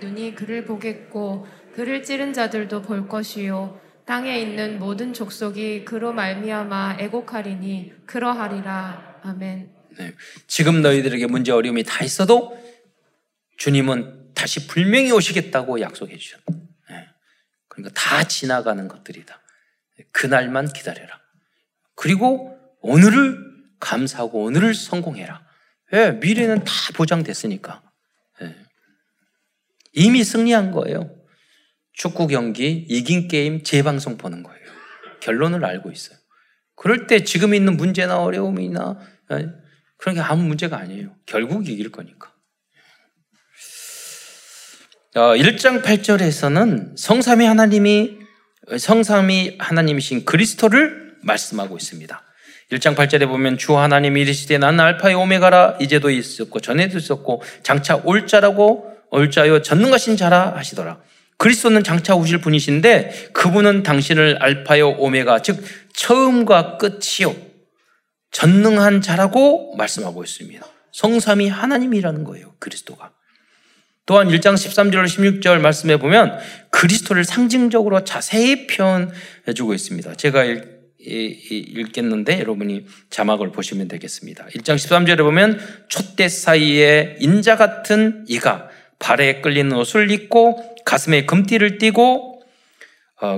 [0.00, 7.92] 눈이 그를 보겠고 그를 찌른 자들도 볼 것이요 땅에 있는 모든 족속이 그로 말미암아 애곡하리니
[8.06, 9.70] 그러하리라 아멘.
[9.98, 10.14] 네.
[10.46, 12.58] 지금 너희들에게 문제 어려움이 다 있어도
[13.56, 16.63] 주님은 다시 분명히 오시겠다고 약속해 주셨다.
[17.76, 17.82] 네.
[17.82, 19.40] 그러니까 다 지나가는 것들이다.
[20.12, 21.20] 그날만 기다려라.
[21.94, 23.38] 그리고 오늘을
[23.80, 25.44] 감사하고 오늘을 성공해라.
[25.92, 26.12] 네.
[26.12, 27.82] 미래는 다 보장됐으니까.
[28.40, 28.56] 네.
[29.92, 31.14] 이미 승리한 거예요.
[31.92, 34.64] 축구 경기 이긴 게임 재방송 보는 거예요.
[35.20, 36.18] 결론을 알고 있어요.
[36.74, 38.98] 그럴 때 지금 있는 문제나 어려움이나
[39.96, 41.16] 그런 게 아무 문제가 아니에요.
[41.24, 42.33] 결국 이길 거니까.
[45.14, 48.18] 1장 어, 8절에서는 성삼위 하나님이
[48.76, 52.22] 성삼위 하나님이신 그리스도를 말씀하고 있습니다.
[52.72, 58.26] 1장 8절에 보면 주 하나님이 이르시되 나는 알파의 오메가라 이제도 있었고 전에도 있었고 장차 올
[58.26, 60.98] 자라고 올 자요 전능하신 자라 하시더라.
[61.38, 67.36] 그리스도는 장차 오실 분이신데 그분은 당신을 알파요 오메가 즉 처음과 끝이요
[68.32, 70.66] 전능한 자라고 말씀하고 있습니다.
[70.92, 72.54] 성삼이 하나님이라는 거예요.
[72.58, 73.13] 그리스도가.
[74.06, 76.38] 또한 1장 13절 16절 말씀해 보면
[76.70, 79.10] 그리스도를 상징적으로 자세히 표현해
[79.54, 80.14] 주고 있습니다.
[80.14, 84.46] 제가 읽 겠는데 여러분이 자막을 보시면 되겠습니다.
[84.46, 92.33] 1장 13절에 보면 촛대 사이에 인자 같은 이가 발에 끌리는 옷을 입고 가슴에 금띠를 띠고
[92.33, 92.33] 어,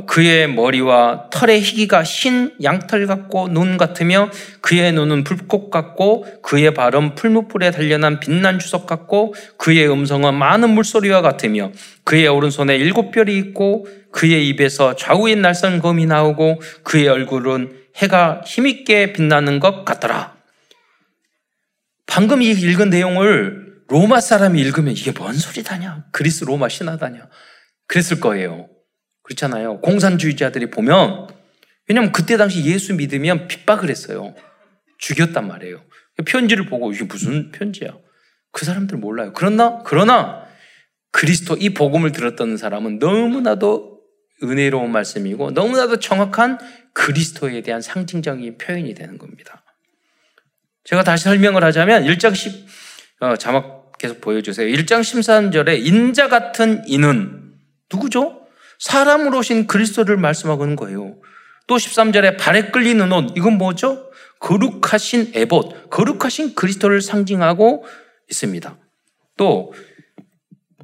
[0.07, 7.15] 그의 머리와 털의 희기가 흰 양털 같고 눈 같으며 그의 눈은 불꽃 같고 그의 발은
[7.15, 11.73] 풀무불에 단련한 빛난 주석 같고 그의 음성은 많은 물소리와 같으며
[12.05, 19.13] 그의 오른손에 일곱 별이 있고 그의 입에서 좌우의 날선 검이 나오고 그의 얼굴은 해가 힘있게
[19.13, 20.37] 빛나는 것 같더라.
[22.07, 26.07] 방금 이 읽은 내용을 로마 사람이 읽으면 이게 뭔 소리다냐?
[26.13, 27.29] 그리스 로마 신하다냐?
[27.87, 28.69] 그랬을 거예요.
[29.27, 29.81] 그렇잖아요.
[29.81, 31.27] 공산주의자들이 보면
[31.89, 34.35] 왜냐하면 그때 당시 예수 믿으면 핍박을 했어요.
[34.99, 35.83] 죽였단 말이에요.
[36.25, 37.97] 편지를 보고 이게 무슨 편지야?
[38.53, 39.33] 그 사람들 몰라요.
[39.35, 40.47] 그러나 그러나
[41.11, 44.01] 그리스도 이 복음을 들었던 사람은 너무나도
[44.43, 46.59] 은혜로운 말씀이고 너무나도 정확한
[46.93, 49.65] 그리스도에 대한 상징적인 표현이 되는 겁니다.
[50.85, 52.67] 제가 다시 설명을 하자면 1장 10
[53.21, 54.69] 어, 자막 계속 보여주세요.
[54.69, 57.55] 1장 13절에 인자 같은 이는
[57.91, 58.46] 누구죠?
[58.79, 61.17] 사람으로 오신 그리스도를 말씀하고 있는 거예요.
[61.67, 64.11] 또 13절에 발에 끌리는 옷, 이건 뭐죠?
[64.41, 67.85] 거룩하신 에봇, 거룩하신 그리스도를 상징하고
[68.31, 68.79] 있습니다.
[69.37, 69.73] 또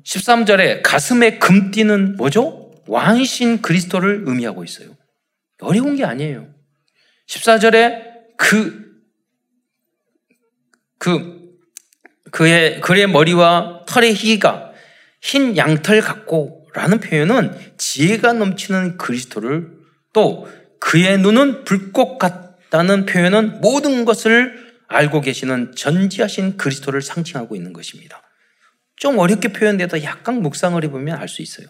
[0.05, 2.73] 13절에 가슴에 금 띠는 뭐죠?
[2.87, 4.97] 왕이신 그리스도를 의미하고 있어요.
[5.61, 6.49] 어려운 게 아니에요.
[7.29, 8.91] 14절에 그,
[10.99, 11.43] 그,
[12.33, 14.73] 그의, 그의 머리와 털의 희가
[15.21, 19.69] 흰 양털 같고 라는 표현은 지혜가 넘치는 그리스도를
[20.13, 20.49] 또
[20.81, 28.23] 그의 눈은 불꽃 같다는 표현은 모든 것을 알고 계시는 전지하신 그리스도를 상징하고 있는 것입니다.
[28.97, 31.67] 좀 어렵게 표현돼도 약간 묵상을 해보면 알 수 있어요.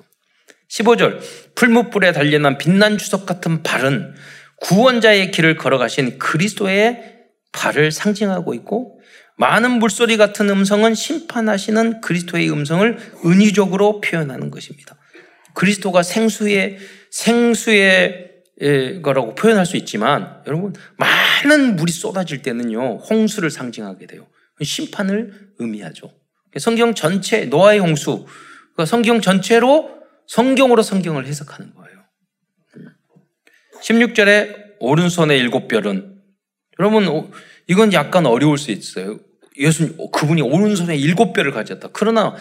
[0.71, 1.21] 15절
[1.55, 4.15] 풀무불에 달려난 빛난 주석 같은 발은
[4.57, 7.13] 구원자의 길을 걸어가신 그리스도의
[7.53, 9.02] 발을 상징하고 있고
[9.43, 14.97] 많은 물소리 같은 음성은 심판하시는 그리스도의 음성을 은유적으로 표현하는 것입니다.
[15.55, 16.79] 그리스도가 생수의
[17.11, 18.31] 생수의
[19.03, 24.29] 거라고 표현할 수 있지만 여러분 많은 물이 쏟아질 때는요 홍수를 상징하게 돼요.
[24.63, 26.13] 심판을 의미하죠.
[26.59, 28.27] 성경 전체 노아의 홍수
[28.75, 29.91] 그러니까 성경 전체로
[30.29, 31.99] 성경으로 성경을 해석하는 거예요.
[33.83, 36.23] 16절에 오른손의 일곱 별은
[36.79, 37.33] 여러분
[37.67, 39.19] 이건 약간 어려울 수 있어요.
[39.59, 41.89] 예수님 그분이 오른손에 일곱 별을 가졌다.
[41.93, 42.37] 그러나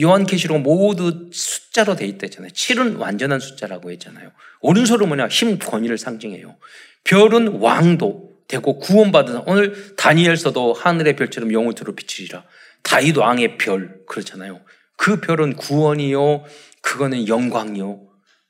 [0.00, 2.50] 요한계시록 모두 숫자로 돼 있다잖아요.
[2.52, 4.30] 7은 완전한 숫자라고 했잖아요.
[4.60, 5.28] 오른손은 뭐냐?
[5.28, 6.56] 힘, 권위를 상징해요.
[7.04, 12.44] 별은 왕도 되고 구원받은 오늘 다니엘서도 하늘의 별처럼 영원토록 비치리라.
[12.82, 14.60] 다윗 왕의 별 그렇잖아요.
[14.96, 16.44] 그 별은 구원이요.
[16.80, 18.00] 그거는 영광이요.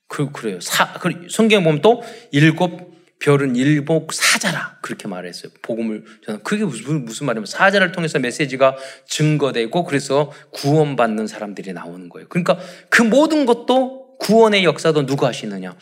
[0.08, 0.60] 그 그래요.
[0.60, 2.91] 사, 그 성경 보면 또 일곱
[3.22, 5.52] 별은 일복 사자라 그렇게 말했어요.
[5.62, 12.26] 복음을 저는 그게 무슨 무슨 말이냐면 사자를 통해서 메시지가 증거되고 그래서 구원받는 사람들이 나오는 거예요.
[12.28, 12.58] 그러니까
[12.88, 15.76] 그 모든 것도 구원의 역사도 누가 하시느냐?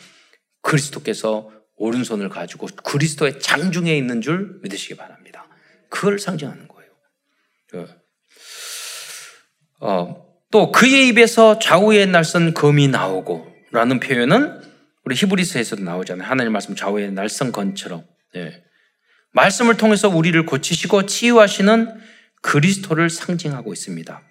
[0.61, 5.47] 그리스도께서 오른손을 가지고 그리스도의 장중에 있는 줄 믿으시기 바랍니다.
[5.89, 6.91] 그걸 상징하는 거예요.
[7.73, 7.87] 예.
[9.79, 14.60] 어, 또 그의 입에서 좌우의 날선 검이 나오고 라는 표현은
[15.11, 16.25] 우리 히브리서에서도 나오잖아요.
[16.25, 18.05] 하나님 말씀 좌우의 날선 건처럼.
[18.37, 18.63] 예.
[19.33, 21.99] 말씀을 통해서 우리를 고치시고 치유하시는
[22.41, 24.21] 그리스도를 상징하고 있습니다.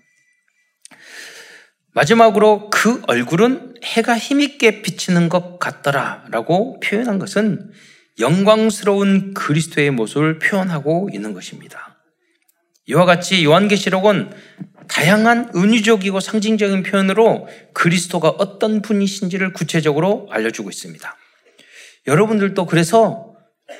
[1.92, 7.70] 마지막으로 그 얼굴은 해가 힘있게 비치는 것 같더라 라고 표현한 것은
[8.18, 11.98] 영광스러운 그리스도의 모습을 표현하고 있는 것입니다.
[12.86, 14.30] 이와 같이 요한계시록은
[14.90, 21.16] 다양한 은유적이고 상징적인 표현으로 그리스도가 어떤 분이신지를 구체적으로 알려주고 있습니다.
[22.08, 23.34] 여러분들도 그래서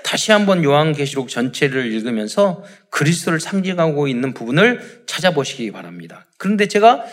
[0.04, 6.26] 다시 한번 요한계시록 전체를 읽으면서 그리스도를 상징하고 있는 부분을 찾아보시기 바랍니다.
[6.38, 7.04] 그런데 제가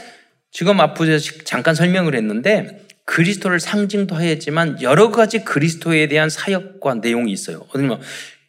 [0.51, 7.65] 지금 앞부분에 잠깐 설명을 했는데 그리스도를 상징도 하였지만 여러 가지 그리스도에 대한 사역과 내용이 있어요.
[7.73, 7.99] 어디면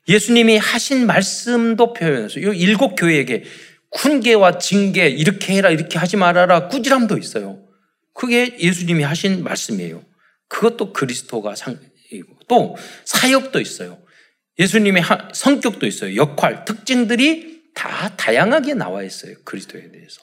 [0.09, 3.45] 예수님이 하신 말씀도 표현해서 이 일곱 교회에게
[3.97, 7.65] 훈계와 징계 이렇게 해라 이렇게 하지 말아라 꾸지람도 있어요.
[8.15, 10.05] 그게 예수님이 하신 말씀이에요.
[10.49, 13.99] 그것도 그리스도가 상이고 또 사역도 있어요.
[14.59, 16.17] 예수님의 성격도 있어요.
[16.17, 19.37] 역할, 특징들이 다 다양하게 나와 있어요.
[19.45, 20.23] 그리스도에 대해서.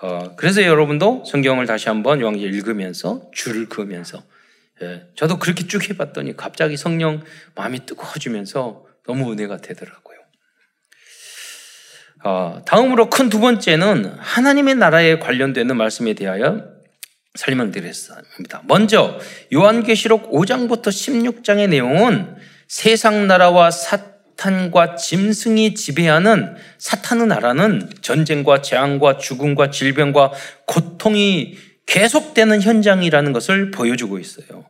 [0.00, 4.22] 어, 그래서 여러분도 성경을 다시 한번 요한계 읽으면서 줄을 그으면서
[4.80, 7.24] 예, 저도 그렇게 쭉 해봤더니 갑자기 성령
[7.56, 10.07] 마음이 뜨거워지면서 너무 은혜가 되더라고요.
[12.24, 16.64] 어, 다음으로 큰 두 번째는 하나님의 나라에 관련되는 말씀에 대하여
[17.34, 18.62] 설명드렸습니다.
[18.66, 19.18] 먼저
[19.52, 30.32] 요한계시록 5장부터 16장의 내용은 세상 나라와 사탄과 짐승이 지배하는 사탄의 나라는 전쟁과 재앙과 죽음과 질병과
[30.66, 34.66] 고통이 계속되는 현장이라는 것을 보여주고 있어요.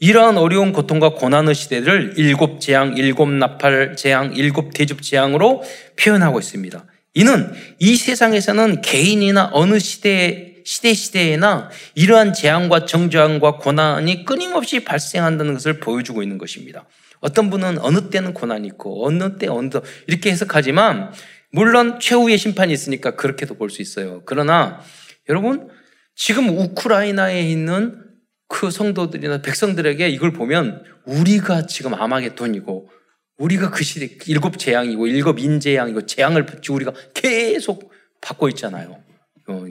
[0.00, 5.62] 이러한 어려운 고통과 고난의 시대를 일곱 재앙, 일곱 나팔 재앙, 일곱 대접 재앙으로
[5.98, 6.84] 표현하고 있습니다.
[7.14, 15.80] 이는 이 세상에서는 개인이나 어느 시대 시대 시대에나 이러한 재앙과 정저항과 고난이 끊임없이 발생한다는 것을
[15.80, 16.86] 보여주고 있는 것입니다.
[17.20, 21.12] 어떤 분은 어느 때는 고난이 있고 어느 때 어느 때 이렇게 해석하지만
[21.52, 24.22] 물론 최후의 심판이 있으니까 그렇게도 볼 수 있어요.
[24.24, 24.80] 그러나
[25.28, 25.68] 여러분
[26.14, 28.09] 지금 우크라이나에 있는
[28.50, 32.90] 그 성도들이나 백성들에게 이걸 보면 우리가 지금 아마겟돈이고
[33.38, 39.02] 우리가 그 시대 일곱 재앙이고 일곱 인재앙이고 재앙을 우리가 계속 받고 있잖아요.
[39.48, 39.64] 어,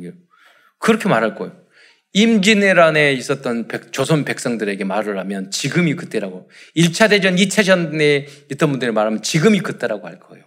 [0.79, 1.55] 그렇게 말할 거예요.
[2.13, 8.91] 임진왜란에 있었던 백, 조선 백성들에게 말을 하면 지금이 그때라고 1차 대전, 2차 전에 있던 분들이
[8.91, 10.45] 말하면 지금이 그때라고 할 거예요.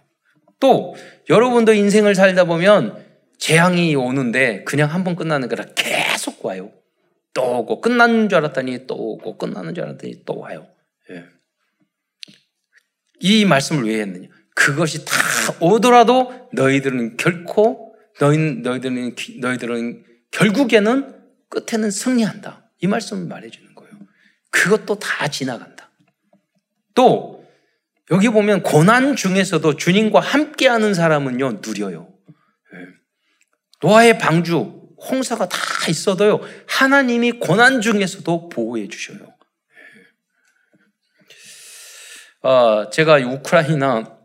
[0.59, 0.95] 또
[1.29, 2.97] 여러분도 인생을 살다 보면
[3.37, 6.71] 재앙이 오는데 그냥 한 번 끝나는 거라 계속 와요.
[7.33, 10.67] 또 오고 끝나는 줄 알았더니 또 오고 끝나는 줄 알았더니 또 와요.
[11.09, 11.25] 예.
[13.19, 14.27] 이 말씀을 왜 했느냐?
[14.55, 15.13] 그것이 다
[15.59, 22.69] 오더라도 너희들은 결코 너희 너희들은 너희들은 결국에는 끝에는 승리한다.
[22.79, 23.93] 이 말씀을 말해주는 거예요.
[24.51, 25.91] 그것도 다 지나간다.
[26.93, 27.43] 또
[28.11, 32.13] 여기 보면 고난 중에서도 주님과 함께하는 사람은요 누려요.
[32.73, 32.77] 예.
[33.81, 35.57] 노아의 방주 홍사가 다
[35.89, 39.19] 있어도요, 하나님이 고난 중에서도 보호해 주셔요.
[42.41, 44.17] 어, 제가 우크라이나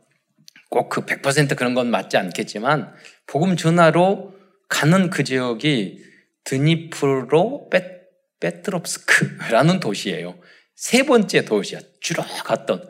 [0.71, 2.93] 꼭 그 100% 그런 건 맞지 않겠지만,
[3.27, 4.35] 복음 전하로
[4.69, 6.05] 가는 그 지역이
[6.45, 8.01] 드니프로 베,
[8.41, 10.39] 베트롭스크라는 도시예요.
[10.75, 11.81] 세 번째 도시야.
[12.01, 12.89] 주로 갔던.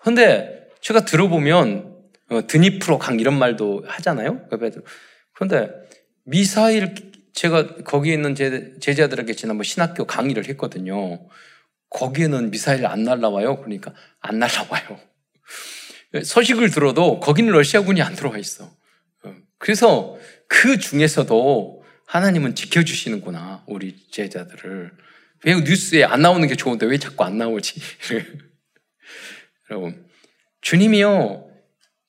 [0.00, 1.96] 근데 제가 들어보면,
[2.30, 4.46] 어, 드니프로 강 이런 말도 하잖아요.
[5.34, 5.70] 그런데
[6.24, 7.07] 미사일
[7.38, 11.24] 제가 거기에 있는 제, 제자들에게 지난번 신학교 강의를 했거든요.
[11.88, 13.58] 거기에는 미사일 안 날라와요.
[13.58, 14.98] 그러니까 안 날라와요.
[16.24, 18.68] 소식을 들어도 거기는 러시아군이 안 들어와 있어.
[19.58, 24.90] 그래서 그 중에서도 하나님은 지켜주시는구나, 우리 제자들을.
[25.44, 27.80] 왜 뉴스에 안 나오는 게 좋은데 왜 자꾸 안 나오지?
[29.70, 30.08] 여러분,
[30.60, 31.47] 주님이요,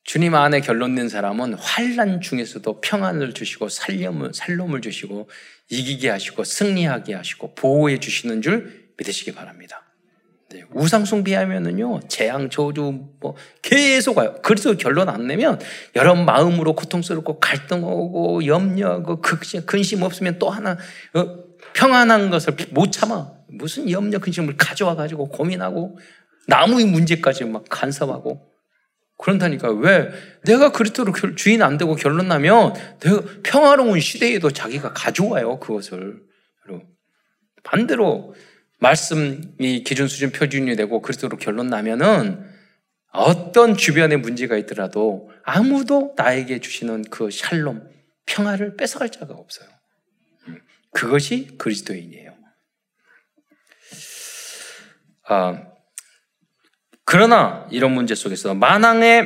[0.09, 5.29] 주님 안에 결론 낸 사람은 환란 중에서도 평안을 주시고 살림을 살롬을 주시고
[5.69, 9.83] 이기게 하시고 승리하게 하시고 보호해 주시는 줄 믿으시기 바랍니다.
[10.49, 14.35] 네, 우상 숭배하면은요 재앙 저주 뭐 계속 와요.
[14.41, 15.59] 그래서 결론 안 내면
[15.95, 19.21] 여러 마음으로 고통스럽고 갈등하고 염려하고
[19.67, 20.75] 근심 없으면 또 하나
[21.13, 21.37] 어,
[21.73, 25.99] 평안한 것을 못 참아 무슨 염려 근심을 가져와 가지고 고민하고
[26.47, 28.48] 나무의 문제까지 막 간섭하고
[29.19, 30.09] 그런다니까 왜
[30.45, 36.21] 내가 그리스도로 주인 안 되고 결론 나면 내가 평화로운 시대에도 자기가 가져와요 그것을
[37.63, 38.33] 반대로
[38.79, 42.43] 말씀이 기준 수준 표준이 되고 그리스도로 결론 나면은
[43.11, 47.89] 어떤 주변에 문제가 있더라도 아무도 나에게 주시는 그 샬롬,
[48.25, 49.67] 평화를 뺏어갈 자가 없어요.
[50.47, 52.37] 음, 그것이 그리스도인이에요.
[55.25, 55.68] 아,
[57.11, 59.25] 그러나 이런 문제 속에서 만왕의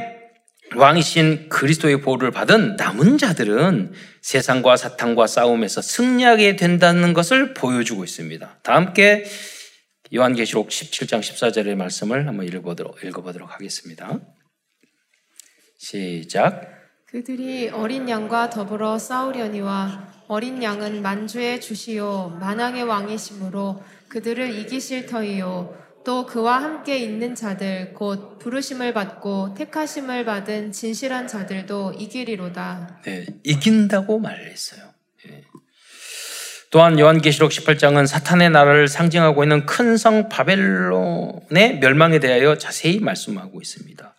[0.73, 3.91] 왕이신 그리스도의 보호를 받은 남은 자들은
[4.21, 8.59] 세상과 사탄과 싸움에서 승리하게 된다는 것을 보여주고 있습니다.
[8.63, 9.25] 다 함께
[10.15, 14.17] 요한계시록 17장 14절의 말씀을 한번 읽어보도록, 읽어보도록 하겠습니다.
[15.77, 16.61] 시작.
[17.07, 26.25] 그들이 어린 양과 더불어 싸우려니와 어린 양은 만주의 주시요 만왕의 왕이심으로 그들을 이기실 터이요 또
[26.25, 33.01] 그와 함께 있는 자들 곧 부르심을 받고 택하심을 받은 진실한 자들도 이기리로다.
[33.05, 34.81] 네, 이긴다고 말했어요.
[35.25, 35.43] 네.
[36.71, 44.15] 또한 요한계시록 18장은 사탄의 나라를 상징하고 있는 큰 성 바벨론의 멸망에 대하여 자세히 말씀하고 있습니다.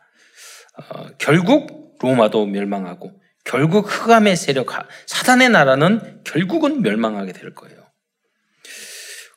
[0.77, 3.13] 어, 결국 로마도 멸망하고
[3.45, 4.69] 결국 흑암의 세력
[5.07, 7.84] 사탄의 나라는 결국은 멸망하게 될 거예요.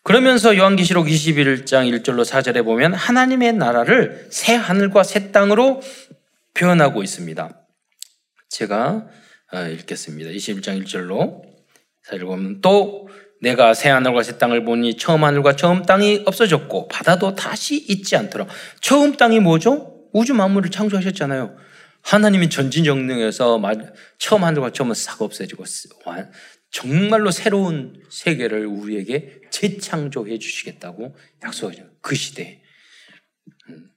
[0.07, 5.81] 그러면서 요한계시록 21장 1절로 4절에 보면 하나님의 나라를 새 하늘과 새 땅으로
[6.53, 7.49] 표현하고 있습니다.
[8.47, 9.05] 제가
[9.51, 10.29] 어, 읽겠습니다.
[10.29, 11.41] 21장 1절로
[12.07, 13.09] 4절 보면 또
[13.41, 18.47] 내가 새 하늘과 새 땅을 보니 처음 하늘과 처음 땅이 없어졌고 바다도 다시 있지 않더라.
[18.79, 20.07] 처음 땅이 뭐죠?
[20.13, 21.57] 우주 만물을 창조하셨잖아요.
[22.01, 23.61] 하나님이 전진정능에서
[24.19, 25.65] 처음 하늘과 처음은 싹 없어지고
[26.69, 31.89] 정말로 새로운 세계를 우리에게 재창조해 주시겠다고 약속하죠.
[32.01, 32.61] 그 시대에.
[33.69, 33.89] 음.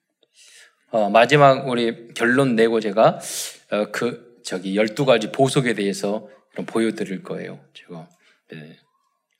[0.90, 3.20] 어, 마지막 우리 결론 내고 제가
[3.70, 6.28] 어, 그 저기 12가지 보석에 대해서
[6.66, 7.64] 보여드릴 거예요.
[7.74, 8.09] 제가.
[8.50, 8.78] 네.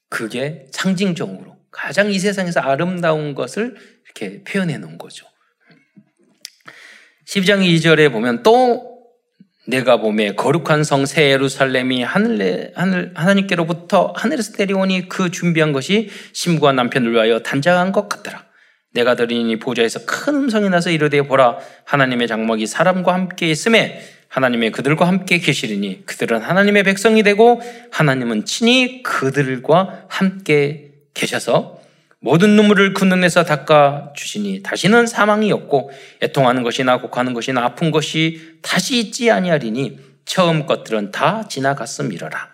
[0.09, 5.27] 그게 상징적으로 가장 이 세상에서 아름다운 것을 이렇게 표현해 놓은 거죠.
[7.27, 9.00] 12장 2절에 보면 또
[9.71, 16.73] 내가 봄에 거룩한 성 새 예루살렘이 하늘, 하늘, 하나님께로부터 하늘에서 내려오니 그 준비한 것이 심과
[16.73, 18.45] 남편을 위하여 단장한 것 같더라.
[18.93, 25.07] 내가 들으니 보좌에서 큰 음성이 나서 이르되 보라 하나님의 장막이 사람과 함께 있음에 하나님의 그들과
[25.07, 27.61] 함께 계시리니 그들은 하나님의 백성이 되고
[27.93, 31.80] 하나님은 친히 그들과 함께 계셔서
[32.21, 35.91] 모든 눈물을 그 눈에서 닦아 주시니 다시는 사망이 없고
[36.23, 42.51] 애통하는 것이나 곡하는 것이나 아픈 것이 다시 있지 아니하리니 처음 것들은 다 지나갔음이러라.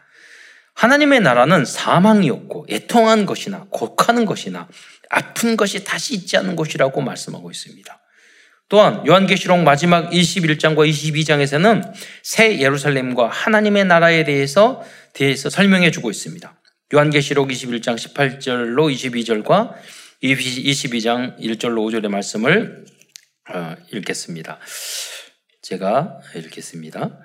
[0.74, 4.68] 하나님의 나라는 사망이 없고 애통한 것이나 곡하는 것이나
[5.10, 8.00] 아픈 것이 다시 있지 않는 것이라고 말씀하고 있습니다.
[8.68, 16.54] 또한 요한계시록 마지막 21장과 22장에서는 새 예루살렘과 하나님의 나라에 대해서 대해서 설명해 주고 있습니다.
[16.94, 18.88] 요한계시록 21장 18절로
[19.42, 19.74] 22절과
[20.22, 22.84] 22장 1절로 5절의 말씀을
[23.52, 24.60] 어, 읽겠습니다.
[25.62, 27.18] 제가 읽겠습니다.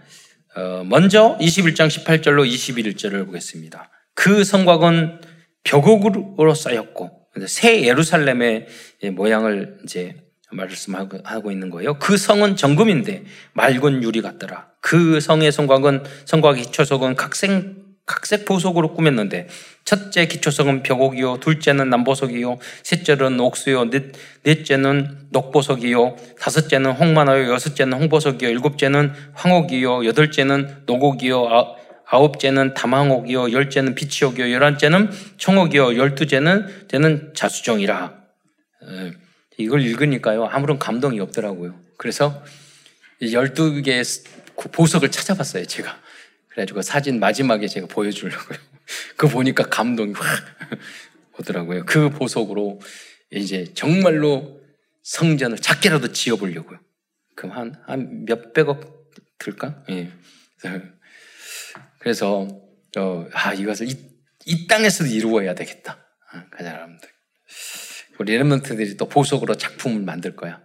[0.56, 3.92] 어, 먼저 21장 18절로 21절을 보겠습니다.
[4.16, 5.22] 그 성곽은
[5.64, 8.66] 벽옥으로 쌓였고 새 예루살렘의
[9.14, 10.16] 모양을 이제
[10.50, 12.00] 말씀하고 있는 거예요.
[12.00, 14.72] 그 성은 정금인데 맑은 유리 같더라.
[14.82, 19.48] 그 성의 성곽은 성곽의 초석은 각생 각색 보석으로 꾸몄는데
[19.86, 24.12] 첫째 기초석은 벽옥이요 둘째는 남보석이요 셋째는 옥수요 넷,
[24.44, 34.52] 넷째는 녹보석이요 다섯째는 홍만화요 여섯째는 홍보석이요 일곱째는 황옥이요 여덟째는 노곡이요 아, 아홉째는 담황옥이요 열째는 비치옥이요
[34.52, 38.14] 열한째는 청옥이요 열두째는 쟤는 자수정이라.
[39.58, 41.74] 이걸 읽으니까요 아무런 감동이 없더라고요.
[41.96, 42.44] 그래서
[43.22, 44.04] 열두 개의
[44.74, 45.98] 보석을 찾아봤어요 제가
[46.52, 48.58] 그래가지고 사진 마지막에 제가 보여주려고요.
[49.16, 50.26] 그 보니까 감동이 확
[51.40, 51.86] 오더라고요.
[51.86, 52.80] 그 보석으로
[53.32, 54.62] 이제 정말로
[55.04, 56.80] 성전을 작게라도 지어보려고요.
[57.36, 59.84] 그럼 한, 한 몇백억 들까?
[59.90, 60.12] 예.
[62.00, 62.48] 그래서,
[62.98, 63.96] 어, 아, 이것을 이,
[64.46, 66.06] 이 땅에서도 이루어야 되겠다.
[66.32, 67.10] 아, 가자, 여러분들.
[68.20, 70.62] 우리 레몬트들이 또 보석으로 작품을 만들 거야.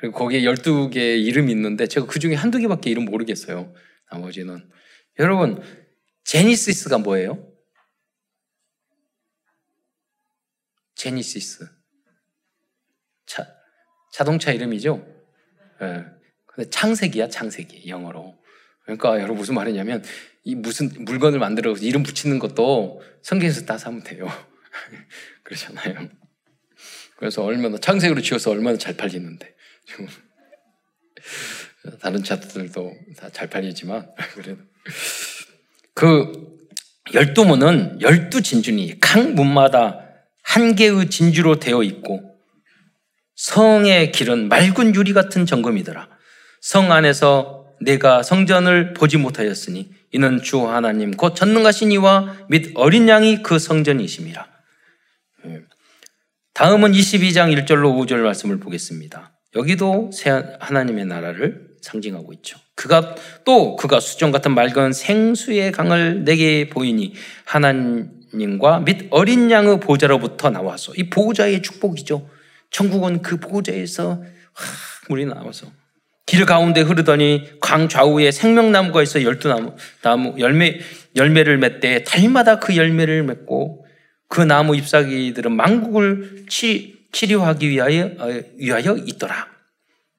[0.00, 3.72] 그리고 거기에 12개 이름이 있는데 제가 그 중에 한두 개밖에 이름 모르겠어요.
[4.10, 4.68] 나머지는.
[5.18, 5.62] 여러분,
[6.24, 7.44] 제니시스가 뭐예요?
[10.94, 11.68] 제니시스.
[13.26, 13.46] 차,
[14.12, 15.04] 자동차 이름이죠?
[15.80, 15.86] 예.
[15.86, 16.04] 네.
[16.46, 17.88] 근데 창세기야, 창세기.
[17.88, 18.36] 영어로.
[18.82, 20.02] 그러니까 여러분 무슨 말이냐면,
[20.44, 24.26] 이 무슨 물건을 만들어 이름 붙이는 것도 성경에서 따서 하면 돼요.
[25.44, 26.08] 그러잖아요.
[27.16, 29.54] 그래서 얼마나, 창세기로 지어서 얼마나 잘 팔리는데.
[32.00, 34.62] 다른 차들도 다 잘 팔리지만, 그래도.
[35.94, 36.58] 그
[37.14, 40.00] 열두 문은 열두 진준이 각 문마다
[40.42, 42.22] 한 개의 진주로 되어 있고
[43.36, 46.08] 성의 길은 맑은 유리 같은 정금이더라.
[46.60, 53.42] 성 안에서 내가 성전을 보지 못하였으니 이는 주 하나님 곧 전능하신 이와 및 어린 양이
[53.42, 54.46] 그 성전이심이라.
[55.46, 55.60] 예.
[56.54, 59.38] 다음은 22장 1절로 5절 말씀을 보겠습니다.
[59.54, 60.10] 여기도
[60.60, 62.58] 하나님의 나라를 상징하고 있죠.
[62.74, 63.14] 그가
[63.44, 67.14] 또 그가 수정 같은 맑은 생수의 강을 내게 보이니
[67.44, 72.28] 하나님과 및 어린 양의 보좌로부터 나와서 이 보좌의 축복이죠.
[72.70, 74.22] 천국은 그 보좌에서
[75.08, 75.66] 물이 나와서
[76.26, 80.78] 길 가운데 흐르더니 강 좌우에 생명나무가 있어 열두 나무, 나무 열매
[81.16, 83.86] 열매를 맺되 달마다 그 열매를 맺고
[84.28, 89.48] 그 나무 잎사귀들은 망국을 치, 치료하기 위하여 어, 위하여 있더라.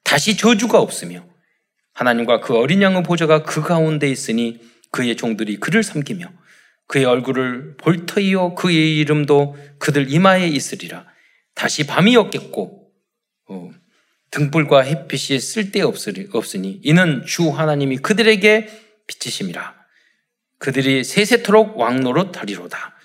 [0.04, 1.24] 다시 저주가 없으며
[2.00, 6.32] 하나님과 그 어린 양의 보좌가 그 가운데 있으니 그의 종들이 그를 섬기며
[6.88, 11.06] 그의 얼굴을 볼 터이요 그의 이름도 그들 이마에 있으리라.
[11.56, 12.90] 다시 밤이 없겠고
[13.50, 13.72] 어,
[14.32, 18.70] 등불과 햇빛이 쓸데없으니 이는 주 하나님이 그들에게
[19.08, 19.76] 빛이심이라.
[20.58, 22.96] 그들이 세세토록 왕노로 다리로다.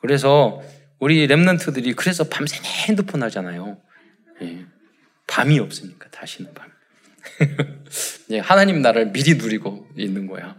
[0.00, 0.62] 그래서
[1.00, 3.82] 우리 랩런트들이 그래서 밤새 핸드폰 하잖아요.
[4.42, 4.64] 예.
[5.26, 6.67] 밤이 없으니까 다시는 밤.
[8.30, 10.56] 예, 하나님 나라를 미리 누리고 있는 거야.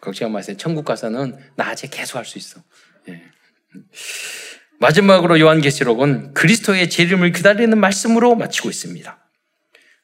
[0.00, 0.56] 걱정 마세요.
[0.56, 2.62] 천국 가서는 낮에 계속 할 수 있어.
[3.08, 3.22] 예.
[4.78, 9.18] 마지막으로 요한계시록은 그리스도의 재림을 기다리는 말씀으로 마치고 있습니다.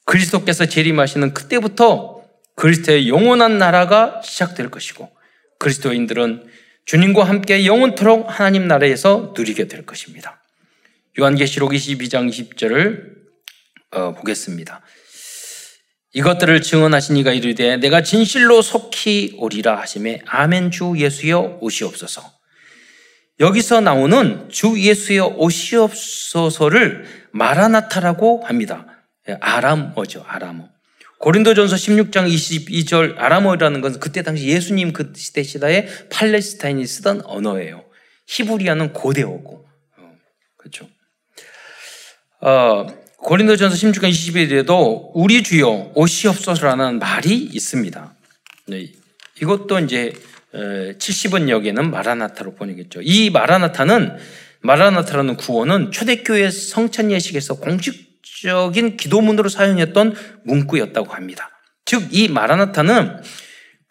[0.04, 2.24] 그리스도께서 재림하시는 그때부터
[2.56, 5.10] 그리스도의 영원한 나라가 시작될 것이고
[5.58, 6.46] 그리스도인들은
[6.84, 10.42] 주님과 함께 영원토록 하나님 나라에서 누리게 될 것입니다.
[11.18, 13.12] 요한계시록 22장 20절을
[13.92, 14.80] 어, 보겠습니다.
[16.14, 22.22] 이것들을 증언하신 이가 이르되 내가 진실로 속히 오리라 하심에 아멘 주 예수여 오시옵소서.
[23.40, 28.86] 여기서 나오는 주 예수여 오시옵소서를 마라나타라고 합니다.
[29.28, 30.68] 예, 아람어죠, 아람어.
[31.18, 37.84] 고린도전서 16장 22절 아람어라는 것은 그때 당시 예수님 그 시대 시대에 팔레스타인이 쓰던 언어예요.
[38.26, 39.64] 히브리어는 고대어고.
[39.98, 40.12] 어,
[40.56, 40.88] 그렇죠.
[42.40, 42.86] 어,
[43.22, 48.14] 고린도전서 16장 20일에도 우리 주여 오시옵소서라는 말이 있습니다.
[48.66, 48.88] 네,
[49.40, 50.12] 이것도 이제
[50.52, 53.00] 70원 역에는 마라나타로 번역했죠.
[53.02, 54.16] 이 마라나타는
[54.60, 60.14] 마라나타라는 구호는 초대교회 성찬 예식에서 공식적인 기도문으로 사용했던
[60.44, 61.50] 문구였다고 합니다.
[61.84, 63.22] 즉 이 마라나타는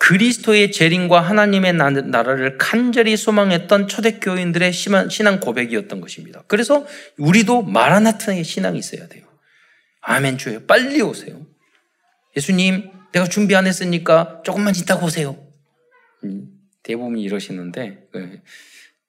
[0.01, 6.43] 그리스도의 재림과 하나님의 나라를 간절히 소망했던 초대교인들의 신앙 고백이었던 것입니다.
[6.47, 6.87] 그래서
[7.19, 9.27] 우리도 마라나타의 신앙이 있어야 돼요.
[10.01, 11.45] 아멘 주여 빨리 오세요.
[12.35, 15.37] 예수님 내가 준비 안 했으니까 조금만 있다가 오세요.
[16.23, 16.47] 음,
[16.81, 18.41] 대부분 이러시는데 예.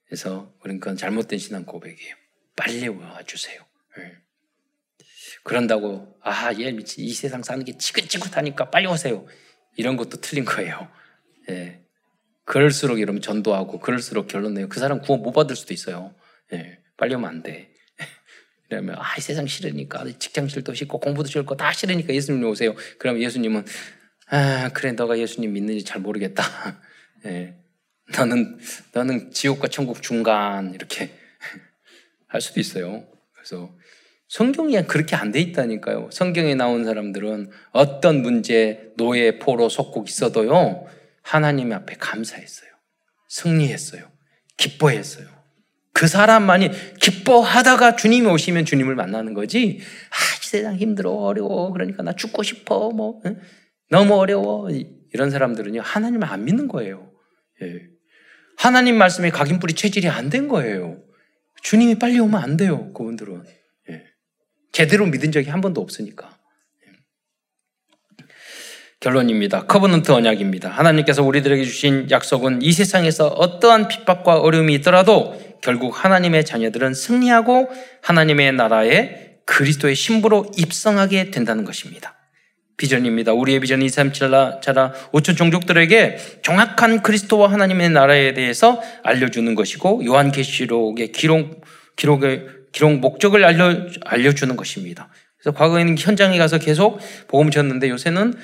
[0.07, 2.15] 그래서 그건 잘못된 신앙 고백이에요.
[2.55, 3.65] 빨리 와주세요.
[3.99, 4.13] 예.
[5.43, 9.27] 그런다고 아얘 미친 이 세상 사는 게 지긋지긋하니까 빨리 오세요.
[9.77, 10.89] 이런 것도 틀린 거예요.
[11.51, 11.81] 예.
[12.45, 14.69] 그럴수록 이러면 전도하고 그럴수록 결론 내요.
[14.69, 16.15] 그 사람 구원 못 받을 수도 있어요.
[16.53, 16.79] 예.
[16.97, 17.73] 빨리 오면 안 돼.
[18.69, 22.75] 이러면 아, 이 세상 싫으니까 직장 싫도 싫고 공부도 싫고 다 싫으니까 예수님 오세요.
[22.99, 23.65] 그럼 예수님은
[24.29, 26.43] 아, 그래 너가 예수님 믿는지 잘 모르겠다.
[27.27, 27.57] 예.
[28.17, 28.59] 너는
[28.93, 31.17] 너는 지옥과 천국 중간 이렇게
[32.27, 33.07] 할 수도 있어요.
[33.35, 33.75] 그래서
[34.33, 36.09] 성경이 그렇게 안 돼 있다니까요.
[36.11, 40.87] 성경에 나온 사람들은 어떤 문제, 노예, 포로, 속국 있어도요,
[41.21, 42.71] 하나님 앞에 감사했어요.
[43.29, 44.11] 승리했어요.
[44.57, 45.27] 기뻐했어요.
[45.93, 51.71] 그 사람만이 기뻐하다가 주님이 오시면 주님을 만나는 거지, 아, 이 세상 힘들어, 어려워.
[51.71, 52.89] 그러니까 나 죽고 싶어.
[52.89, 53.39] 뭐, 응?
[53.91, 54.71] 너무 어려워.
[55.13, 57.13] 이런 사람들은요, 하나님을 안 믿는 거예요.
[57.61, 57.83] 예.
[58.57, 61.03] 하나님 말씀에 각인뿌리 체질이 안 된 거예요.
[61.63, 63.45] 주님이 빨리 오면 안 돼요, 그분들은.
[64.73, 66.37] 제대로 믿은 적이 한 번도 없으니까.
[69.01, 69.67] 결론입니다.
[69.67, 70.71] Covenant 언약입니다.
[70.71, 77.69] 하나님께서 우리들에게 주신 약속은 이 세상에서 어떠한 핍박과 어려움이 있더라도 결국 하나님의 자녀들은 승리하고
[78.01, 82.15] 하나님의 나라에 그리스도의 신부로 입성하게 된다는 것입니다.
[82.77, 83.33] 비전입니다.
[83.33, 91.65] 우리의 비전 237나라 5천 종족들에게 정확한 그리스도와 하나님의 나라에 대해서 알려주는 것이고 요한계시록의 기록
[91.97, 95.09] 기록의 기록 목적을 알려, 알려주는 것입니다.
[95.39, 96.99] 그래서 과거에는 현장에 가서 계속
[97.29, 98.35] 복음 전는데 요새는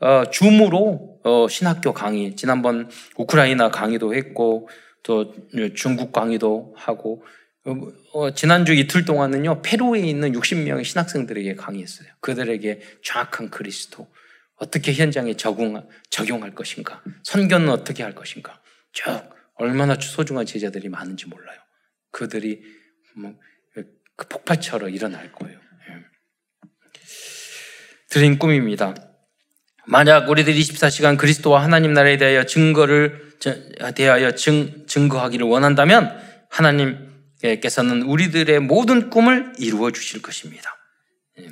[0.00, 4.68] 어, 줌으로 어, 신학교 강의, 지난번 우크라이나 강의도 했고
[5.02, 5.34] 또
[5.74, 7.24] 중국 강의도 하고
[7.64, 7.74] 어,
[8.12, 12.08] 어 지난주 이틀 동안은요 페루에 있는 60명의 신학생들에게 강의했어요.
[12.20, 14.06] 그들에게 정확한 그리스도
[14.56, 18.60] 어떻게 현장에 적용 적용할 것인가, 선교는 어떻게 할 것인가,
[18.92, 19.04] 쭉
[19.54, 21.58] 얼마나 소중한 제자들이 많은지 몰라요.
[22.10, 22.62] 그들이
[24.18, 25.56] 그 폭발처럼 일어날 거예요.
[25.56, 26.04] 예.
[28.10, 28.94] 드린 꿈입니다.
[29.86, 33.38] 만약 우리들 24시간 그리스도와 하나님 나라에 대하여 증거를
[33.94, 40.76] 대하여 증, 증거하기를 원한다면 하나님께서는 우리들의 모든 꿈을 이루어 주실 것입니다.
[41.38, 41.48] 예.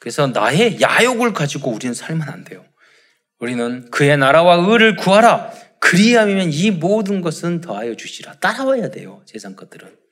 [0.00, 2.64] 그래서 나의 야욕을 가지고 우리는 살면 안 돼요.
[3.38, 5.52] 우리는 그의 나라와 의를 구하라.
[5.80, 8.34] 그리하면 이 모든 것은 더하여 주시라.
[8.34, 9.22] 따라와야 돼요.
[9.26, 10.03] 세상 것들은.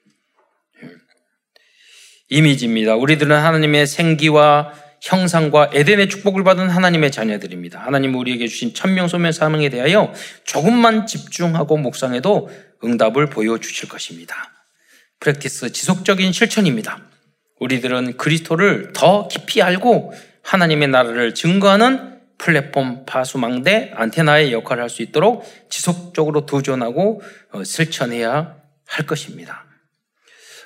[2.33, 2.37] 예.
[2.37, 2.97] 이미지입니다.
[2.97, 7.81] 우리들은 하나님의 생기와 형상과 에덴의 축복을 받은 하나님의 자녀들입니다.
[7.81, 10.13] 하나님 우리에게 주신 천명소명 사명에 대하여
[10.45, 12.51] 조금만 집중하고 묵상해도
[12.85, 14.35] 응답을 보여주실 것입니다.
[15.21, 17.01] 프랙티스 지속적인 실천입니다.
[17.61, 20.13] 우리들은 그리스도를 더 깊이 알고
[20.43, 27.23] 하나님의 나라를 증거하는 플랫폼 파수망대 안테나의 역할을 할 수 있도록 지속적으로 도전하고
[27.53, 28.57] 어, 실천해야
[28.87, 29.65] 할 것입니다.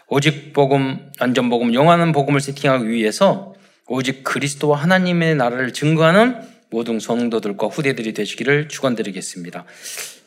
[0.08, 3.54] 오직 복음, 안전 복음, 영원한 복음을 세팅하기 위해서
[3.88, 6.40] 오직 그리스도와 하나님의 나라를 증거하는
[6.70, 9.64] 모든 성도들과 후대들이 되시기를 축원드리겠습니다.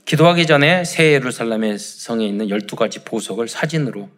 [0.05, 4.09] 기도하기 전에 새 예루살렘의 성에 있는 12가지 보석을 사진으로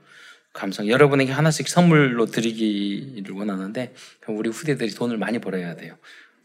[0.53, 3.93] 감상 여러분에게 하나씩 선물로 드리기를 원하는데
[4.27, 5.95] 우리 후대들이 돈을 많이 벌어야 돼요.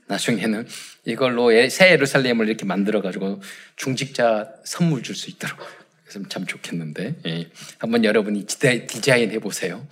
[0.08, 0.66] 나중에는
[1.06, 3.40] 이걸로 새 예루살렘을 이렇게 만들어 가지고
[3.76, 5.58] 중직자 선물 줄 수 있도록
[6.06, 7.50] 그래서 참 좋겠는데 예.
[7.78, 9.86] 한번 여러분이 디자인 해 보세요.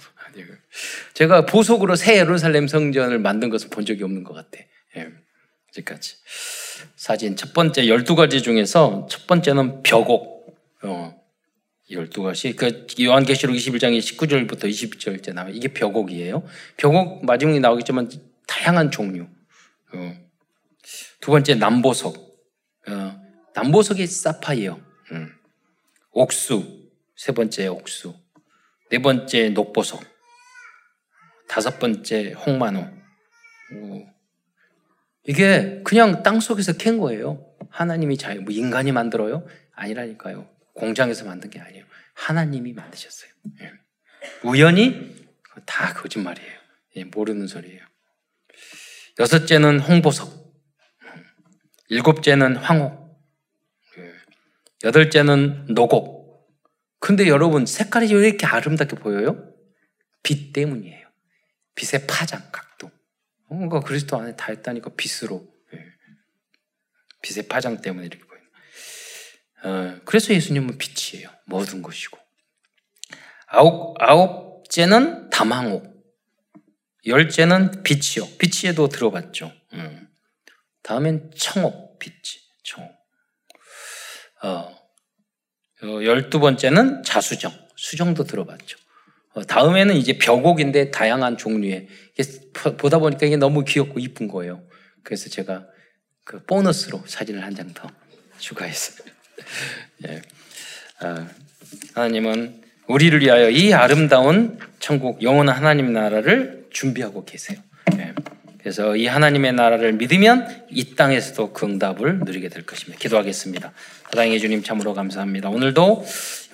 [1.15, 4.59] 제가 보석으로 새 예루살렘 성전을 만든 것을 본 적이 없는 것 같아.
[4.97, 5.09] 예,
[5.71, 6.17] 아직까지.
[6.97, 10.59] 사진 첫 번째 12가지 중에서 첫 번째는 벽옥.
[10.83, 11.21] 어,
[11.91, 12.57] 12가지.
[12.57, 16.45] 그 요한계시록 21장의 19절부터 20절째 나와 이게 벽옥이에요.
[16.77, 18.11] 벽옥 마지막에 나오겠지만
[18.47, 19.27] 다양한 종류.
[19.93, 20.17] 어.
[21.21, 22.17] 두 번째 남보석.
[22.89, 23.21] 어,
[23.55, 24.81] 남보석이 사파이어.
[25.13, 25.33] 음.
[26.15, 26.91] 옥수.
[27.17, 28.15] 세 번째 옥수.
[28.91, 30.03] 네 번째 녹보석.
[31.49, 32.89] 다섯 번째 홍만호.
[35.25, 37.45] 이게 그냥 땅 속에서 캔 거예요.
[37.71, 39.47] 하나님이 자유, 뭐 인간이 만들어요?
[39.73, 40.49] 아니라니까요.
[40.75, 41.85] 공장에서 만든 게 아니에요.
[42.15, 43.31] 하나님이 만드셨어요.
[43.63, 43.73] 예.
[44.45, 45.15] 우연히
[45.67, 46.53] 다 거짓말이에요.
[46.97, 47.83] 예, 모르는 소리예요.
[49.19, 50.45] 여섯째는 홍보석.
[51.89, 53.04] 일곱째는 황옥.
[54.85, 54.89] 예.
[54.89, 56.25] 여덟째는 노곡.
[57.01, 59.53] 근데 여러분 색깔이 왜 이렇게 아름답게 보여요?
[60.23, 61.07] 빛 때문이에요.
[61.75, 62.91] 빛의 파장, 각도.
[63.49, 65.47] 뭔가 그리스도 안에 다 있다니까 빛으로.
[65.75, 65.79] 예.
[67.23, 68.45] 빛의 파장 때문에 이렇게 보이는.
[69.65, 71.29] 어, 그래서 예수님은 빛이에요.
[71.47, 72.19] 모든 것이고.
[73.47, 75.95] 아홉, 아홉째는 담항옥.
[77.07, 78.39] 열째는 빛이요.
[78.39, 79.53] 빛이에도 들어봤죠.
[79.75, 80.09] 음.
[80.83, 82.94] 다음엔 청옥, 빛이, 청옥.
[84.47, 84.77] 어,
[85.83, 87.53] 어 열두 번째는 자수정.
[87.77, 88.79] 수정도 들어봤죠.
[89.35, 91.89] 어, 다음에는 이제 벽옥인데 다양한 종류의
[92.79, 94.63] 보다 보니까 이게 너무 귀엽고 이쁜 거예요.
[95.03, 95.67] 그래서 제가
[96.25, 97.89] 그 보너스로 사진을 한 장 더
[98.39, 99.07] 추가했어요.
[100.09, 100.23] 예.
[101.01, 101.29] 아,
[101.95, 107.59] 하나님은 우리를 위하여 이 아름다운 천국 영원한 하나님 나라를 준비하고 계세요.
[108.65, 108.71] 예.
[108.71, 112.99] 그래서 이 하나님의 나라를 믿으면 이 땅에서도 그 응답을 누리게 될 것입니다.
[112.99, 113.73] 기도하겠습니다.
[114.11, 115.51] 사랑해 주님 참으로 감사합니다.
[115.51, 116.05] 오늘도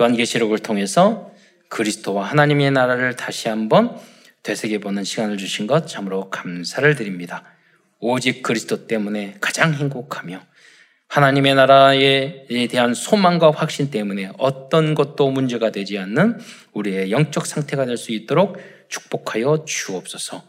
[0.01, 1.33] 요한계시록을 통해서
[1.69, 3.97] 그리스도와 하나님의 나라를 다시 한번
[4.43, 7.45] 되새겨보는 시간을 주신 것 참으로 감사를 드립니다.
[8.01, 10.41] 오직 그리스도 때문에 가장 행복하며
[11.09, 16.39] 하나님의 나라에 대한 소망과 확신 때문에 어떤 것도 문제가 되지 않는
[16.73, 18.59] 우리의 영적 상태가 될 수 있도록
[18.89, 20.43] 축복하여 주옵소서.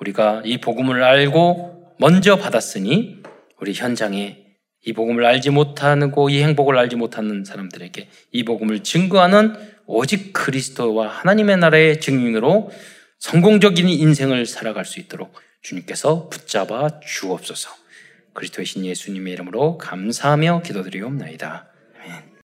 [0.00, 3.22] 우리가 이 복음을 알고 먼저 받았으니
[3.60, 4.44] 우리 현장에
[4.84, 9.54] 이 복음을 알지 못하고 이 행복을 알지 못하는 사람들에게 이 복음을 증거하는
[9.86, 12.70] 오직 그리스도와 하나님의 나라의 증인으로
[13.18, 17.70] 성공적인 인생을 살아갈 수 있도록 주님께서 붙잡아 주옵소서.
[18.34, 21.68] 그리스도의 신 예수님의 이름으로 감사하며 기도드리옵나이다.